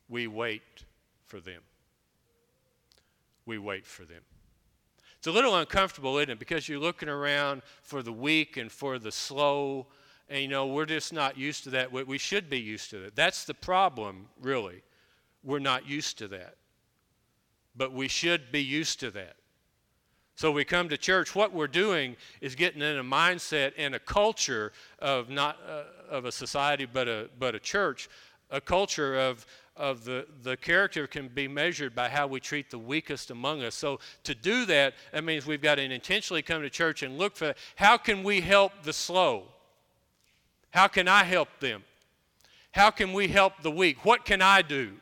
We 0.09 0.27
wait 0.27 0.85
for 1.27 1.41
them. 1.41 1.63
We 3.45 3.59
wait 3.59 3.87
for 3.87 4.05
them. 4.05 4.23
It's 5.27 5.33
a 5.33 5.35
little 5.35 5.57
uncomfortable, 5.57 6.19
isn't 6.19 6.31
it? 6.31 6.39
Because 6.39 6.69
you're 6.69 6.79
looking 6.79 7.09
around 7.09 7.63
for 7.83 8.01
the 8.01 8.13
weak 8.13 8.59
and 8.59 8.71
for 8.71 8.97
the 9.01 9.11
slow, 9.11 9.89
and 10.29 10.41
you 10.41 10.47
know, 10.47 10.69
we're 10.69 10.87
just 10.87 11.13
not 11.13 11.37
used 11.37 11.65
to 11.65 11.71
that. 11.71 11.91
We 11.91 12.17
should 12.17 12.49
be 12.49 12.61
used 12.61 12.91
to 12.91 13.01
that. 13.01 13.17
That's 13.17 13.45
the 13.45 13.53
problem, 13.53 14.29
really. 14.41 14.83
We're 15.43 15.59
not 15.59 15.85
used 15.85 16.17
to 16.19 16.29
that. 16.29 16.55
But 17.75 17.93
we 17.93 18.07
should 18.07 18.53
be 18.53 18.63
used 18.63 19.01
to 19.01 19.11
that. 19.11 19.35
So 20.37 20.53
we 20.53 20.65
come 20.65 20.89
to 20.91 20.97
church. 20.97 21.35
What 21.35 21.53
we're 21.53 21.67
doing 21.67 22.15
is 22.41 22.55
getting 22.55 22.81
in 22.81 22.97
a 22.97 23.03
mindset 23.03 23.73
and 23.77 23.97
a 23.97 23.99
culture 23.99 24.71
of 25.01 25.29
not 25.29 25.59
uh, 25.69 25.83
of 26.09 26.25
a 26.25 26.31
society, 26.31 26.87
but 26.87 27.09
a 27.09 27.31
but 27.37 27.57
a 27.57 27.59
church, 27.59 28.09
a 28.49 28.61
culture 28.61 29.19
of 29.19 29.45
of 29.77 30.05
the 30.05 30.27
the 30.43 30.57
character 30.57 31.07
can 31.07 31.29
be 31.29 31.47
measured 31.49 31.95
by 31.95 32.09
how 32.09 32.27
we 32.27 32.41
treat 32.41 32.71
the 32.71 32.79
weakest 32.79 33.31
among 33.31 33.63
us. 33.63 33.75
So 33.75 34.01
to 34.25 34.35
do 34.35 34.65
that, 34.67 34.95
that 35.13 35.25
means 35.25 35.47
we've 35.47 35.63
got 35.63 35.77
to 35.77 35.83
intentionally 35.83 36.43
come 36.43 36.63
to 36.63 36.71
church 36.71 37.03
and 37.03 37.19
look 37.19 37.37
for 37.37 37.55
how 37.77 37.97
can 37.97 38.23
we 38.23 38.41
help 38.41 38.73
the 38.83 38.93
slow. 38.93 39.45
How 40.71 40.89
can 40.89 41.09
I 41.09 41.25
help 41.25 41.49
them? 41.61 41.85
How 42.73 42.91
can 42.91 43.15
we 43.15 43.29
help 43.29 43.63
the 43.63 43.71
weak? 43.71 44.05
What 44.05 44.25
can 44.25 44.43
I 44.43 44.61
do? 44.61 44.93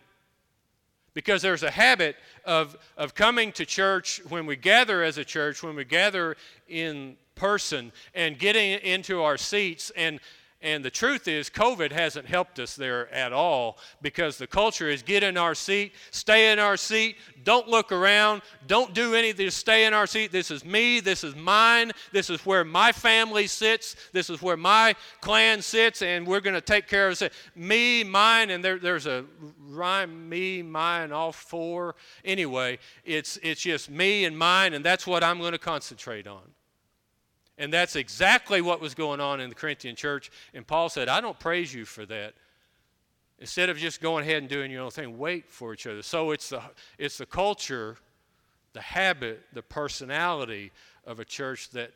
Because 1.15 1.43
there's 1.43 1.63
a 1.63 1.71
habit 1.71 2.17
of, 2.45 2.77
of 2.97 3.15
coming 3.15 3.53
to 3.53 3.67
church 3.67 4.21
when 4.29 4.47
we 4.47 4.57
gather 4.57 5.03
as 5.03 5.19
a 5.19 5.25
church, 5.25 5.63
when 5.63 5.75
we 5.75 5.85
gather 5.85 6.37
in 6.69 7.17
person, 7.35 7.91
and 8.15 8.39
getting 8.39 8.81
into 8.81 9.23
our 9.23 9.37
seats 9.37 9.91
and 9.97 10.21
and 10.65 10.83
the 10.83 10.91
truth 10.91 11.29
is, 11.29 11.51
COVID 11.51 11.93
hasn't 11.93 12.27
helped 12.27 12.59
us 12.59 12.75
there 12.75 13.13
at 13.13 13.35
all 13.35 13.77
because 14.01 14.39
the 14.39 14.47
culture 14.47 14.89
is 14.89 15.03
get 15.03 15.23
in 15.23 15.37
our 15.37 15.55
seat, 15.55 15.93
stay 16.11 16.51
in 16.51 16.59
our 16.59 16.79
seat, 16.79 17.17
don't 17.45 17.69
look 17.69 17.93
around, 17.93 18.41
don't 18.67 18.95
do 18.95 19.15
anything, 19.15 19.45
just 19.45 19.59
stay 19.59 19.85
in 19.85 19.93
our 19.93 20.07
seat. 20.07 20.33
This 20.33 20.51
is 20.51 20.65
me, 20.65 21.01
this 21.01 21.23
is 21.23 21.37
mine, 21.37 21.93
this 22.13 22.31
is 22.31 22.45
where 22.47 22.65
my 22.65 22.93
family 22.93 23.47
sits, 23.47 23.95
this 24.13 24.31
is 24.31 24.41
where 24.41 24.57
my 24.57 24.97
clan 25.21 25.61
sits, 25.61 26.01
and 26.01 26.27
we're 26.27 26.41
going 26.41 26.55
to 26.55 26.63
take 26.63 26.89
care 26.89 27.09
of 27.09 27.21
it. 27.21 27.35
Me, 27.55 28.03
mine, 28.03 28.49
and 28.49 28.65
there, 28.65 28.79
there's 28.79 29.07
a 29.07 29.27
rhyme 29.69 30.31
me, 30.31 30.63
mine, 30.63 31.13
all 31.13 31.33
four. 31.33 31.95
Anyway, 32.25 32.79
it's, 33.05 33.39
it's 33.43 33.61
just 33.61 33.91
me 33.91 34.25
and 34.25 34.37
mine, 34.39 34.73
and 34.73 34.83
that's 34.83 35.07
what 35.07 35.23
I'm 35.23 35.41
going 35.41 35.53
to 35.53 35.59
concentrate 35.59 36.27
on. 36.27 36.41
And 37.57 37.73
that's 37.73 37.95
exactly 37.95 38.61
what 38.61 38.81
was 38.81 38.95
going 38.95 39.21
on 39.21 39.41
in 39.41 39.49
the 39.49 39.55
Corinthian 39.55 39.95
church. 39.95 40.31
And 40.55 40.67
Paul 40.67 40.89
said, 40.89 41.09
I 41.09 41.21
don't 41.21 41.39
praise 41.39 41.73
you 41.73 41.85
for 41.85 42.05
that. 42.07 42.35
Instead 43.39 43.69
of 43.69 43.77
just 43.77 44.01
going 44.01 44.23
ahead 44.23 44.39
and 44.39 44.49
doing 44.49 44.71
your 44.71 44.83
own 44.83 44.91
thing, 44.91 45.19
wait 45.19 45.51
for 45.51 45.73
each 45.73 45.87
other. 45.87 46.03
So 46.03 46.31
it's 46.31 46.49
the, 46.49 46.63
it's 46.99 47.19
the 47.19 47.27
culture, 47.27 47.97
the 48.73 48.81
habit, 48.81 49.43
the 49.53 49.63
personality 49.63 50.73
of 51.05 51.21
a 51.21 51.25
church 51.25 51.71
that, 51.71 51.93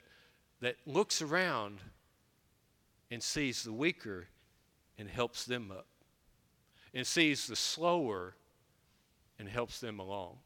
that 0.61 0.77
looks 0.87 1.23
around 1.23 1.79
and 3.11 3.23
sees 3.23 3.62
the 3.62 3.73
weaker 3.73 4.27
and 4.99 5.09
helps 5.09 5.44
them 5.44 5.71
up, 5.71 5.87
and 6.92 7.07
sees 7.07 7.47
the 7.47 7.57
slower 7.57 8.35
and 9.38 9.49
helps 9.49 9.81
them 9.81 10.01
along. 10.01 10.38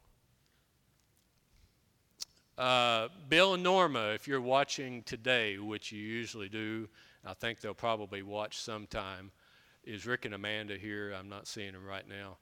Uh, 2.63 3.09
Bill 3.29 3.55
and 3.55 3.63
Norma, 3.65 4.11
if 4.15 4.29
you're 4.29 4.41
watching 4.41 5.03
today, 5.03 5.59
which 5.59 5.91
you 5.91 5.99
usually 5.99 6.49
do, 6.49 6.89
I 7.27 7.35
think 7.35 7.61
they'll 7.61 7.75
probably 7.75 8.23
watch 8.23 8.57
sometime. 8.57 9.33
Is 9.83 10.07
Rick 10.07 10.27
and 10.27 10.35
Amanda 10.35 10.79
here? 10.79 11.13
I'm 11.13 11.29
not 11.29 11.49
seeing 11.49 11.73
them 11.73 11.85
right 11.85 12.09
now. 12.09 12.37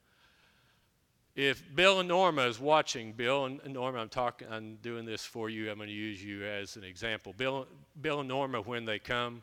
If 1.35 1.63
Bill 1.75 2.01
and 2.01 2.09
Norma 2.11 2.43
is 2.43 2.61
watching, 2.61 3.15
Bill 3.15 3.47
and 3.47 3.63
Norma, 3.67 3.99
I'm 3.99 4.11
talking, 4.11 4.47
I'm 4.51 4.77
doing 4.83 5.07
this 5.07 5.25
for 5.25 5.49
you. 5.49 5.71
I'm 5.71 5.79
going 5.79 5.89
to 5.89 5.95
use 5.95 6.23
you 6.23 6.45
as 6.45 6.77
an 6.77 6.85
example. 6.85 7.33
Bill, 7.35 7.67
Bill 7.99 8.21
and 8.21 8.29
Norma, 8.29 8.61
when 8.61 8.85
they 8.85 8.99
come, 8.99 9.43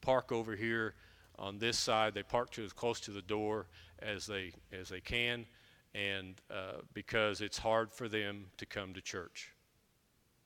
park 0.00 0.32
over 0.32 0.56
here 0.56 0.94
on 1.38 1.60
this 1.60 1.78
side. 1.78 2.14
They 2.14 2.24
park 2.24 2.50
to 2.54 2.64
as 2.64 2.72
close 2.72 2.98
to 3.02 3.12
the 3.12 3.22
door 3.22 3.66
as 4.00 4.26
they 4.26 4.54
as 4.72 4.88
they 4.88 5.00
can, 5.00 5.46
and 5.94 6.34
uh, 6.50 6.80
because 6.94 7.40
it's 7.40 7.58
hard 7.58 7.92
for 7.92 8.08
them 8.08 8.46
to 8.56 8.66
come 8.66 8.92
to 8.94 9.00
church. 9.00 9.52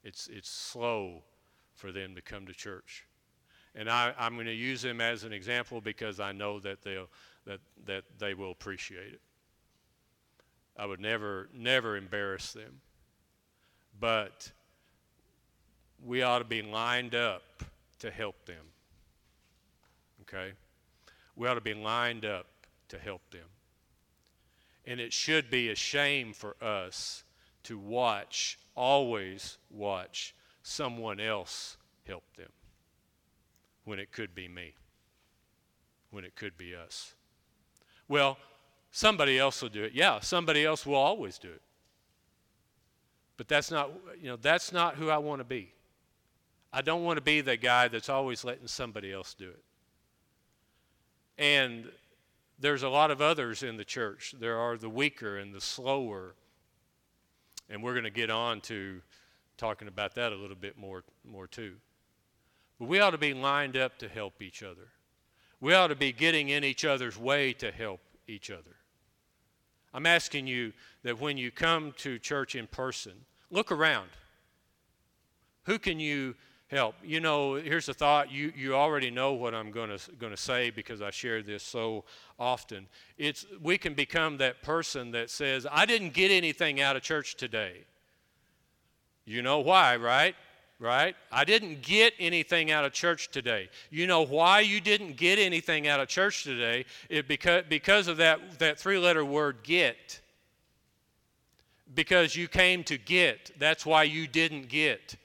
It's, 0.03 0.29
it's 0.29 0.49
slow 0.49 1.23
for 1.75 1.93
them 1.93 2.15
to 2.15 2.23
come 2.23 2.47
to 2.47 2.53
church. 2.53 3.07
And 3.75 3.89
I, 3.89 4.13
I'm 4.19 4.35
going 4.35 4.47
to 4.47 4.53
use 4.53 4.83
them 4.83 5.01
as 5.01 5.25
an 5.25 5.33
example 5.33 5.81
because 5.81 6.19
I 6.21 6.33
know 6.33 6.59
that, 6.61 6.83
they'll, 6.83 7.09
that, 7.47 7.61
that 7.87 8.05
they 8.19 8.35
will 8.35 8.51
appreciate 8.51 9.13
it. 9.13 9.21
I 10.77 10.87
would 10.87 11.01
never, 11.01 11.49
never 11.55 11.97
embarrass 11.97 12.53
them. 12.53 12.81
But 13.99 14.51
we 16.05 16.23
ought 16.23 16.39
to 16.39 16.45
be 16.45 16.63
lined 16.63 17.15
up 17.15 17.43
to 17.99 18.11
help 18.11 18.47
them. 18.47 18.65
Okay? 20.23 20.53
We 21.37 21.47
ought 21.47 21.55
to 21.55 21.61
be 21.61 21.75
lined 21.75 22.25
up 22.25 22.47
to 22.89 22.99
help 22.99 23.23
them. 23.31 23.47
And 24.87 25.01
it 25.01 25.13
should 25.13 25.51
be 25.51 25.69
a 25.69 25.75
shame 25.75 26.33
for 26.33 26.57
us 26.63 27.25
to 27.65 27.79
watch, 27.79 28.59
always 28.81 29.59
watch 29.71 30.35
someone 30.63 31.21
else 31.21 31.77
help 32.07 32.25
them 32.37 32.51
when 33.85 33.99
it 33.99 34.11
could 34.11 34.35
be 34.35 34.49
me. 34.49 34.75
when 36.11 36.25
it 36.25 36.35
could 36.37 36.57
be 36.57 36.75
us. 36.75 37.15
Well, 38.09 38.39
somebody 38.91 39.39
else 39.39 39.63
will 39.63 39.69
do 39.69 39.85
it. 39.85 39.93
Yeah, 39.93 40.21
somebody 40.21 40.65
else 40.65 40.85
will 40.85 40.97
always 40.97 41.39
do 41.39 41.49
it. 41.49 41.63
But 43.37 43.49
that's 43.49 43.71
not, 43.71 43.91
you 44.21 44.29
know, 44.29 44.37
that's 44.37 44.73
not 44.73 44.97
who 44.97 45.09
I 45.09 45.19
want 45.19 45.41
to 45.41 45.45
be. 45.45 45.73
I 46.73 46.83
don't 46.83 47.05
want 47.05 47.17
to 47.17 47.23
be 47.23 47.41
the 47.41 47.57
guy 47.57 47.89
that's 47.89 48.09
always 48.09 48.45
letting 48.45 48.67
somebody 48.67 49.13
else 49.13 49.35
do 49.35 49.49
it. 49.49 49.65
And 51.39 51.91
there's 52.59 52.83
a 52.83 52.89
lot 52.89 53.11
of 53.11 53.23
others 53.23 53.63
in 53.63 53.77
the 53.77 53.85
church. 53.85 54.35
There 54.39 54.59
are 54.59 54.77
the 54.77 54.91
weaker 54.91 55.39
and 55.39 55.55
the 55.55 55.61
slower. 55.61 56.35
And 57.71 57.83
we're 57.83 57.93
going 57.93 58.05
to 58.05 58.11
get 58.11 58.31
on 58.31 58.61
to 58.63 59.01
talking 59.57 59.89
about 59.89 60.17
that 60.17 60.33
a 60.33 60.37
little 60.37 60.57
bit 60.57 60.77
more, 60.77 61.05
more 61.25 61.47
too. 61.47 61.77
But 62.79 62.89
we 62.89 63.01
ought 63.01 63.11
to 63.11 63.19
be 63.19 63.33
lined 63.33 63.77
up 63.77 63.99
to 63.99 64.09
help 64.09 64.43
each 64.43 64.63
other. 64.63 64.89
We 65.61 65.75
ought 65.75 65.89
to 65.89 65.97
be 65.97 66.13
getting 66.13 66.49
in 66.49 66.65
each 66.65 66.85
other's 66.85 67.17
way 67.17 67.53
to 67.55 67.71
help 67.71 68.01
each 68.27 68.51
other. 68.51 68.77
I'm 69.93 70.07
asking 70.07 70.47
you 70.47 70.73
that 71.03 71.21
when 71.21 71.37
you 71.37 71.51
come 71.51 71.93
to 71.99 72.19
church 72.19 72.55
in 72.55 72.67
person, 72.67 73.13
look 73.51 73.71
around. 73.71 74.09
Who 75.65 75.79
can 75.79 76.01
you 76.01 76.35
help? 76.71 76.95
You 77.03 77.21
know, 77.21 77.55
here's 77.55 77.89
a 77.89 77.95
thought. 77.95 78.31
You, 78.31 78.53
you 78.57 78.75
already 78.75 79.11
know 79.11 79.33
what 79.33 79.55
I'm 79.55 79.71
going 79.71 79.91
to 79.91 80.37
say 80.37 80.71
because 80.71 81.03
I 81.03 81.11
share 81.11 81.43
this 81.43 81.63
so 81.63 82.05
often. 82.39 82.87
It's, 83.19 83.45
we 83.61 83.77
can 83.77 83.95
become 83.95 84.39
that 84.39 84.63
person 84.63 85.11
that 85.13 85.31
says, 85.31 85.67
I 85.71 85.85
didn't 85.85 86.13
get 86.15 86.31
anything 86.31 86.81
out 86.81 86.97
of 86.97 87.03
church 87.03 87.37
today. 87.37 87.85
You 89.25 89.43
know 89.43 89.59
why, 89.59 89.97
right? 89.97 90.35
Right? 90.79 91.15
I 91.31 91.45
didn't 91.45 91.83
get 91.83 92.15
anything 92.19 92.71
out 92.71 92.85
of 92.85 92.93
church 92.93 93.31
today. 93.31 93.69
You 93.91 94.07
know 94.07 94.23
why 94.23 94.61
you 94.61 94.81
didn't 94.81 95.17
get 95.17 95.39
anything 95.39 95.87
out 95.87 96.01
of 96.01 96.09
church 96.09 96.43
today? 96.45 96.87
It 97.11 97.29
because, 97.29 97.65
because 97.69 98.09
of 98.09 98.17
that, 98.17 98.59
that 98.61 98.79
three 98.79 98.99
letter 98.99 99.25
word 99.25 99.59
get. 99.63 100.21
Because 101.95 102.35
you 102.35 102.49
came 102.49 102.83
to 102.85 102.97
get. 102.97 103.51
That's 103.59 103.85
why 103.85 104.05
you 104.05 104.27
didn't 104.27 104.69
get. 104.69 105.17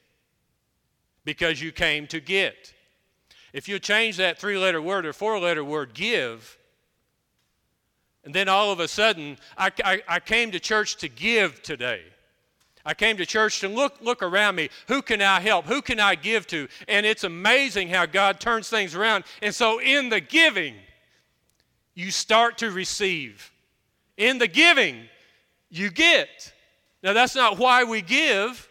Because 1.25 1.61
you 1.61 1.71
came 1.71 2.07
to 2.07 2.19
get. 2.19 2.73
If 3.51 3.67
you 3.67 3.79
change 3.79 4.17
that 4.17 4.39
three 4.39 4.57
letter 4.57 4.81
word 4.81 5.05
or 5.05 5.13
four 5.13 5.39
letter 5.39 5.63
word, 5.63 5.93
give, 5.93 6.57
and 8.25 8.33
then 8.33 8.49
all 8.49 8.71
of 8.71 8.79
a 8.79 8.87
sudden, 8.87 9.37
I, 9.57 9.71
I, 9.83 10.01
I 10.07 10.19
came 10.19 10.51
to 10.51 10.59
church 10.59 10.97
to 10.97 11.07
give 11.07 11.61
today. 11.61 12.01
I 12.83 12.93
came 12.93 13.17
to 13.17 13.25
church 13.25 13.59
to 13.61 13.67
look, 13.67 14.01
look 14.01 14.21
around 14.21 14.55
me. 14.55 14.69
Who 14.87 15.01
can 15.01 15.21
I 15.21 15.39
help? 15.39 15.65
Who 15.65 15.81
can 15.81 15.99
I 15.99 16.15
give 16.15 16.45
to? 16.47 16.67
And 16.87 17.05
it's 17.05 17.23
amazing 17.23 17.89
how 17.89 18.05
God 18.05 18.39
turns 18.39 18.69
things 18.69 18.93
around. 18.93 19.23
And 19.41 19.53
so 19.53 19.79
in 19.79 20.09
the 20.09 20.19
giving, 20.19 20.75
you 21.93 22.11
start 22.11 22.57
to 22.59 22.71
receive. 22.71 23.51
In 24.17 24.37
the 24.37 24.47
giving, 24.47 25.03
you 25.69 25.89
get. 25.89 26.53
Now, 27.01 27.13
that's 27.13 27.35
not 27.35 27.57
why 27.57 27.83
we 27.83 28.01
give, 28.01 28.67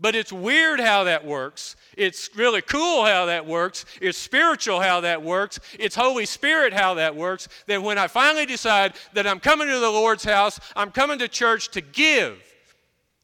but 0.00 0.14
it's 0.14 0.32
weird 0.32 0.80
how 0.80 1.04
that 1.04 1.24
works. 1.24 1.76
It's 1.96 2.30
really 2.36 2.62
cool 2.62 3.04
how 3.04 3.26
that 3.26 3.46
works. 3.46 3.84
It's 4.00 4.18
spiritual 4.18 4.80
how 4.80 5.00
that 5.00 5.22
works. 5.22 5.58
It's 5.78 5.96
Holy 5.96 6.26
Spirit 6.26 6.72
how 6.72 6.94
that 6.94 7.16
works. 7.16 7.48
That 7.66 7.82
when 7.82 7.98
I 7.98 8.06
finally 8.06 8.46
decide 8.46 8.94
that 9.14 9.26
I'm 9.26 9.40
coming 9.40 9.68
to 9.68 9.78
the 9.78 9.90
Lord's 9.90 10.24
house, 10.24 10.60
I'm 10.76 10.90
coming 10.90 11.18
to 11.18 11.28
church 11.28 11.68
to 11.70 11.80
give 11.80 12.42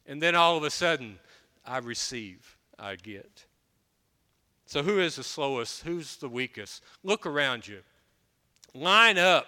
and 0.07 0.21
then 0.21 0.35
all 0.35 0.57
of 0.57 0.65
a 0.65 0.71
sudden, 0.71 1.19
I 1.67 1.79
receive, 1.79 2.57
I 2.79 2.97
get. 2.97 3.47
So, 4.67 4.83
who 4.83 5.01
is 5.01 5.17
the 5.17 5.25
slowest? 5.25 5.83
Who's 5.83 6.17
the 6.17 6.29
weakest? 6.29 6.83
Look 7.03 7.27
around 7.27 7.67
you. 7.67 7.81
Line 8.75 9.19
up 9.19 9.47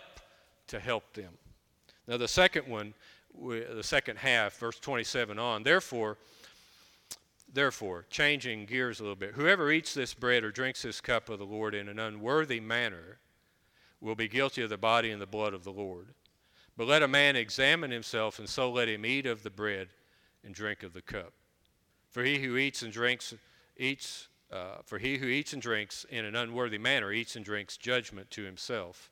to 0.69 0.79
help 0.79 1.13
them. 1.15 1.33
Now, 2.07 2.17
the 2.17 2.29
second 2.29 2.69
one, 2.69 2.95
the 3.39 3.83
second 3.83 4.19
half, 4.19 4.57
verse 4.59 4.79
27 4.79 5.39
on, 5.39 5.63
therefore, 5.63 6.17
therefore, 7.53 8.07
changing 8.11 8.67
gears 8.67 9.01
a 9.01 9.03
little 9.03 9.17
bit, 9.17 9.35
whoever 9.35 9.71
eats 9.71 9.95
this 9.95 10.15
bread 10.15 10.45
or 10.45 10.51
drinks 10.51 10.83
this 10.83 11.01
cup 11.01 11.29
of 11.29 11.39
the 11.39 11.47
Lord 11.47 11.75
in 11.75 11.89
an 11.89 11.99
unworthy 11.99 12.61
manner 12.61 13.19
will 14.01 14.15
be 14.15 14.29
guilty 14.29 14.63
of 14.63 14.71
the 14.71 14.77
body 14.77 15.11
and 15.11 15.21
the 15.21 15.27
blood 15.27 15.55
of 15.55 15.65
the 15.65 15.73
Lord. 15.73 16.09
But 16.77 16.89
let 16.89 17.03
a 17.03 17.09
man 17.09 17.37
examine 17.37 17.91
himself, 17.91 18.39
and 18.39 18.49
so 18.49 18.71
let 18.71 18.89
him 18.89 19.07
eat 19.07 19.27
of 19.27 19.43
the 19.43 19.51
bread 19.51 19.89
and 20.45 20.55
drink 20.55 20.83
of 20.83 20.93
the 20.93 21.03
cup. 21.03 21.33
For 22.11 22.23
he 22.23 22.39
who 22.39 22.57
eats 22.57 22.83
and 22.83 22.93
drinks 22.93 23.35
eats 23.77 24.29
uh, 24.51 24.77
for 24.85 24.99
he 24.99 25.19
who 25.19 25.27
eats 25.27 25.53
and 25.53 25.63
drinks 25.63 26.07
in 26.09 26.25
an 26.25 26.37
unworthy 26.37 26.79
manner 26.79 27.13
eats 27.13 27.37
and 27.37 27.45
drinks 27.45 27.77
judgment 27.77 28.31
to 28.31 28.45
himself, 28.45 29.11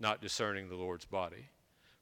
not 0.00 0.22
discerning 0.22 0.68
the 0.68 0.76
Lord's 0.76 1.04
body. 1.04 1.50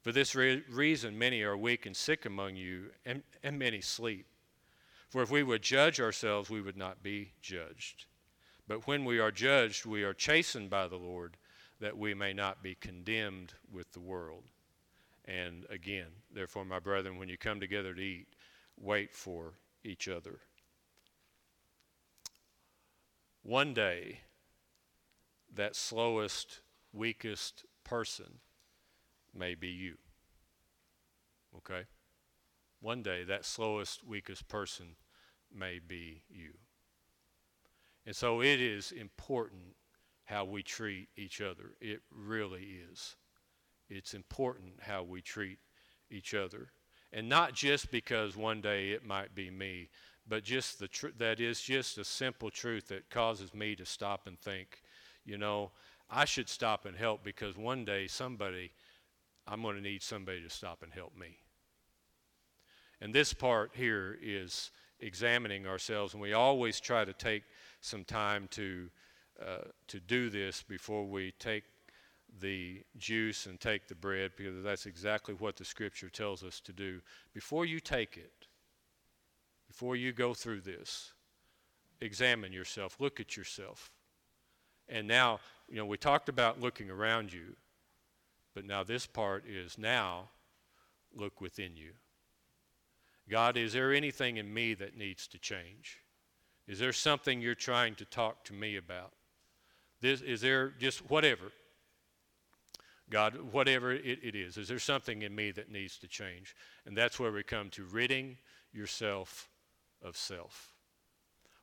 For 0.01 0.13
this 0.13 0.35
re- 0.35 0.63
reason, 0.71 1.19
many 1.19 1.43
are 1.43 1.57
weak 1.57 1.87
and 1.87 1.97
sick 1.97 2.25
among 2.25 2.57
you, 2.57 2.91
and, 3.05 3.23
and 3.43 3.59
many 3.59 3.81
sleep. 3.81 4.27
For 5.13 5.21
if 5.21 5.31
we 5.31 5.43
would 5.43 5.61
judge 5.61 6.01
ourselves, 6.01 6.49
we 6.49 6.63
would 6.63 6.79
not 6.79 7.03
be 7.03 7.33
judged. 7.43 8.07
But 8.67 8.87
when 8.87 9.05
we 9.05 9.19
are 9.19 9.31
judged, 9.31 9.85
we 9.85 10.05
are 10.05 10.15
chastened 10.15 10.71
by 10.71 10.89
the 10.89 10.97
Lord, 10.97 11.37
that 11.81 11.99
we 11.99 12.15
may 12.15 12.33
not 12.33 12.63
be 12.63 12.75
condemned 12.75 13.53
with 13.71 13.93
the 13.93 14.01
world. 14.01 14.45
And 15.27 15.67
again, 15.69 16.07
therefore, 16.33 16.65
my 16.65 16.79
brethren, 16.79 17.19
when 17.19 17.29
you 17.29 17.37
come 17.37 17.61
together 17.61 17.93
to 17.93 18.01
eat, 18.01 18.29
wait 18.81 19.15
for 19.15 19.59
each 19.85 20.09
other. 20.09 20.39
One 23.43 23.75
day, 23.75 24.21
that 25.55 25.77
slowest, 25.77 26.61
weakest 26.91 27.67
person 27.85 28.39
may 29.35 29.57
be 29.57 29.69
you. 29.69 29.99
Okay? 31.59 31.83
One 32.81 33.03
day, 33.03 33.25
that 33.25 33.45
slowest, 33.45 34.03
weakest 34.03 34.49
person 34.49 34.97
may 35.57 35.79
be 35.79 36.23
you. 36.31 36.53
And 38.07 38.15
so 38.15 38.43
it 38.43 38.61
is 38.61 38.93
important 38.93 39.77
how 40.25 40.45
we 40.45 40.63
treat 40.63 41.09
each 41.17 41.41
other. 41.41 41.77
It 41.81 42.01
really 42.11 42.79
is. 42.91 43.17
It's 43.89 44.15
important 44.15 44.75
how 44.81 45.03
we 45.03 45.21
treat 45.21 45.59
each 46.11 46.35
other. 46.35 46.69
And 47.13 47.29
not 47.29 47.53
just 47.53 47.91
because 47.91 48.37
one 48.37 48.61
day 48.61 48.91
it 48.91 49.05
might 49.05 49.35
be 49.35 49.51
me, 49.51 49.91
but 50.27 50.45
just 50.45 50.79
the 50.79 50.89
tr- 50.89 51.09
that 51.19 51.41
is 51.41 51.61
just 51.61 51.99
a 51.99 52.05
simple 52.05 52.51
truth 52.51 52.89
that 52.89 53.11
causes 53.11 53.53
me 53.53 53.77
to 53.77 53.85
stop 53.85 54.27
and 54.27 54.39
think, 54.39 54.83
you 55.25 55.37
know, 55.37 55.73
I 56.09 56.25
should 56.25 56.49
stop 56.49 56.85
and 56.87 56.97
help 56.97 57.23
because 57.23 57.57
one 57.57 57.85
day 57.85 58.07
somebody, 58.07 58.73
I'm 59.47 59.63
going 59.63 59.77
to 59.77 59.83
need 59.83 60.03
somebody 60.03 60.43
to 60.43 60.51
stop 60.51 60.83
and 60.83 60.93
help 60.93 61.17
me. 61.17 61.39
And 63.01 63.15
this 63.15 63.35
part 63.35 63.73
here 63.75 64.17
is 64.23 64.71
examining 65.03 65.67
ourselves, 65.67 66.15
and 66.15 66.23
we 66.23 66.33
always 66.33 66.81
try 66.81 67.05
to 67.05 67.13
take 67.13 67.43
some 67.81 68.05
time 68.05 68.49
to 68.53 68.89
uh, 69.41 69.65
to 69.89 69.99
do 69.99 70.31
this 70.31 70.63
before 70.63 71.05
we 71.05 71.33
take 71.39 71.65
the 72.41 72.83
juice 72.97 73.47
and 73.47 73.61
take 73.61 73.89
the 73.89 73.95
bread 73.95 74.31
because 74.37 74.63
that's 74.63 74.87
exactly 74.87 75.35
what 75.35 75.57
the 75.57 75.65
scripture 75.65 76.09
tells 76.09 76.43
us 76.43 76.61
to 76.61 76.73
do. 76.73 77.01
Before 77.35 77.67
you 77.67 77.81
take 77.81 78.17
it, 78.17 78.47
before 79.69 79.97
you 79.97 80.13
go 80.13 80.33
through 80.33 80.61
this, 80.61 81.13
examine 82.01 82.53
yourself, 82.53 82.97
look 83.01 83.21
at 83.21 83.37
yourself. 83.37 83.91
And 84.89 85.09
now, 85.09 85.41
you 85.69 85.77
know, 85.77 85.87
we 85.87 85.97
talked 85.97 86.29
about 86.29 86.61
looking 86.61 86.91
around 86.91 87.33
you, 87.33 87.57
but 88.55 88.65
now 88.65 88.83
this 88.83 89.07
part 89.07 89.45
is 89.47 89.79
now 89.79 90.29
look 91.15 91.41
within 91.41 91.77
you. 91.77 91.93
God, 93.29 93.57
is 93.57 93.73
there 93.73 93.93
anything 93.93 94.37
in 94.37 94.53
me 94.53 94.75
that 94.75 94.97
needs 94.97 95.27
to 95.29 95.39
change? 95.39 95.99
Is 96.67 96.79
there 96.79 96.93
something 96.93 97.41
you're 97.41 97.55
trying 97.55 97.95
to 97.97 98.05
talk 98.05 98.45
to 98.45 98.53
me 98.53 98.77
about? 98.77 99.13
This, 100.01 100.21
is 100.21 100.41
there 100.41 100.71
just 100.79 101.09
whatever? 101.11 101.53
God, 103.11 103.53
whatever 103.53 103.93
it, 103.93 104.21
it 104.23 104.35
is, 104.35 104.57
is 104.57 104.69
there 104.69 104.79
something 104.79 105.23
in 105.23 105.35
me 105.35 105.51
that 105.53 105.71
needs 105.71 105.99
to 105.99 106.09
change? 106.09 106.57
And 106.87 106.97
that's 106.97 107.21
where 107.21 107.31
we 107.31 107.43
come 107.43 107.69
to 107.71 107.85
ridding 107.85 108.39
yourself 108.73 109.49
of 110.03 110.17
self. 110.17 110.73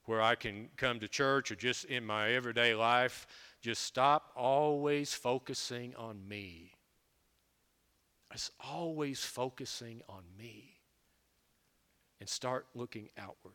Where 0.05 0.21
I 0.21 0.35
can 0.35 0.69
come 0.77 0.99
to 0.99 1.07
church 1.07 1.51
or 1.51 1.55
just 1.55 1.85
in 1.85 2.05
my 2.05 2.31
everyday 2.31 2.75
life, 2.75 3.27
just 3.61 3.83
stop 3.83 4.31
always 4.35 5.13
focusing 5.13 5.95
on 5.95 6.27
me. 6.27 6.71
It's 8.33 8.51
always 8.63 9.23
focusing 9.23 10.01
on 10.07 10.23
me. 10.37 10.78
And 12.19 12.27
start 12.27 12.67
looking 12.75 13.09
outward. 13.17 13.53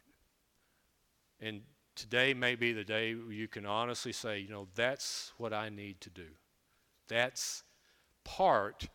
And 1.41 1.63
today 1.95 2.33
may 2.33 2.55
be 2.55 2.73
the 2.73 2.85
day 2.85 3.11
you 3.11 3.49
can 3.49 3.67
honestly 3.67 4.13
say, 4.13 4.39
you 4.39 4.49
know, 4.49 4.69
that's 4.75 5.33
what 5.37 5.53
I 5.53 5.69
need 5.69 6.01
to 6.03 6.11
do. 6.11 6.29
That's 7.09 7.63
part 8.25 8.89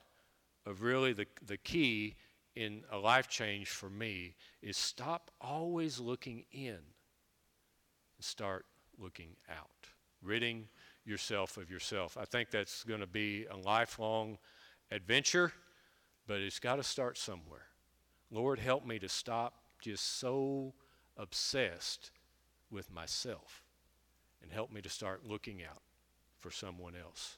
of 0.66 0.82
really 0.82 1.14
the, 1.14 1.28
the 1.46 1.58
key 1.58 2.16
in 2.56 2.84
a 2.92 2.98
life 2.98 3.28
change 3.28 3.70
for 3.70 3.90
me 3.90 4.36
is 4.62 4.76
stop 4.76 5.32
always 5.40 6.00
looking 6.00 6.44
in 6.52 6.72
and 6.72 6.82
start 8.20 8.66
looking 8.98 9.36
out, 9.50 9.88
ridding 10.22 10.68
yourself 11.06 11.58
of 11.58 11.70
yourself. 11.70 12.18
I 12.20 12.26
think 12.26 12.52
that's 12.52 12.84
going 12.84 13.00
to 13.00 13.08
be 13.08 13.46
a 13.46 13.56
lifelong 13.56 14.38
adventure, 14.92 15.54
but 16.28 16.42
it's 16.42 16.60
got 16.60 16.76
to 16.76 16.84
start 16.84 17.18
somewhere. 17.18 17.69
Lord, 18.32 18.60
help 18.60 18.86
me 18.86 19.00
to 19.00 19.10
stop 19.10 19.54
just 19.80 20.20
so 20.20 20.74
obsessed 21.18 22.12
with 22.72 22.92
myself 22.92 23.63
and 24.42 24.52
help 24.52 24.72
me 24.72 24.82
to 24.82 24.89
start 24.89 25.26
looking 25.26 25.63
out 25.63 25.82
for 26.39 26.52
someone 26.52 26.94
else. 26.96 27.38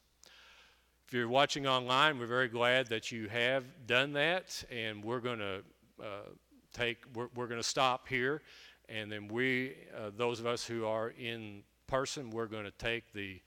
If 1.07 1.13
you're 1.13 1.27
watching 1.27 1.67
online, 1.67 2.19
we're 2.19 2.25
very 2.25 2.47
glad 2.47 2.87
that 2.87 3.11
you 3.11 3.27
have 3.27 3.65
done 3.85 4.13
that, 4.13 4.63
and 4.71 5.03
we're 5.03 5.19
going 5.19 5.39
to 5.39 5.63
uh, 6.01 6.29
take, 6.73 6.99
we're, 7.13 7.27
we're 7.35 7.47
going 7.47 7.59
to 7.59 7.67
stop 7.67 8.07
here, 8.07 8.41
and 8.87 9.11
then 9.11 9.27
we, 9.27 9.75
uh, 9.97 10.11
those 10.15 10.39
of 10.39 10.45
us 10.45 10.65
who 10.65 10.85
are 10.85 11.13
in 11.19 11.63
person, 11.87 12.29
we're 12.29 12.45
going 12.45 12.63
to 12.63 12.71
take 12.71 13.11
the 13.13 13.41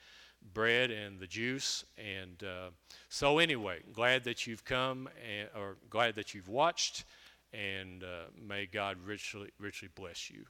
bread 0.53 0.91
and 0.91 1.19
the 1.19 1.27
juice. 1.27 1.85
And 1.97 2.43
uh, 2.45 2.71
so, 3.09 3.39
anyway, 3.39 3.79
glad 3.93 4.25
that 4.25 4.47
you've 4.47 4.65
come, 4.65 5.09
and, 5.27 5.49
or 5.59 5.77
glad 5.89 6.17
that 6.17 6.35
you've 6.35 6.49
watched, 6.49 7.05
and 7.55 8.03
uh, 8.03 8.27
may 8.37 8.67
God 8.67 8.97
richly, 9.05 9.51
richly 9.59 9.89
bless 9.95 10.31
you. 10.31 10.45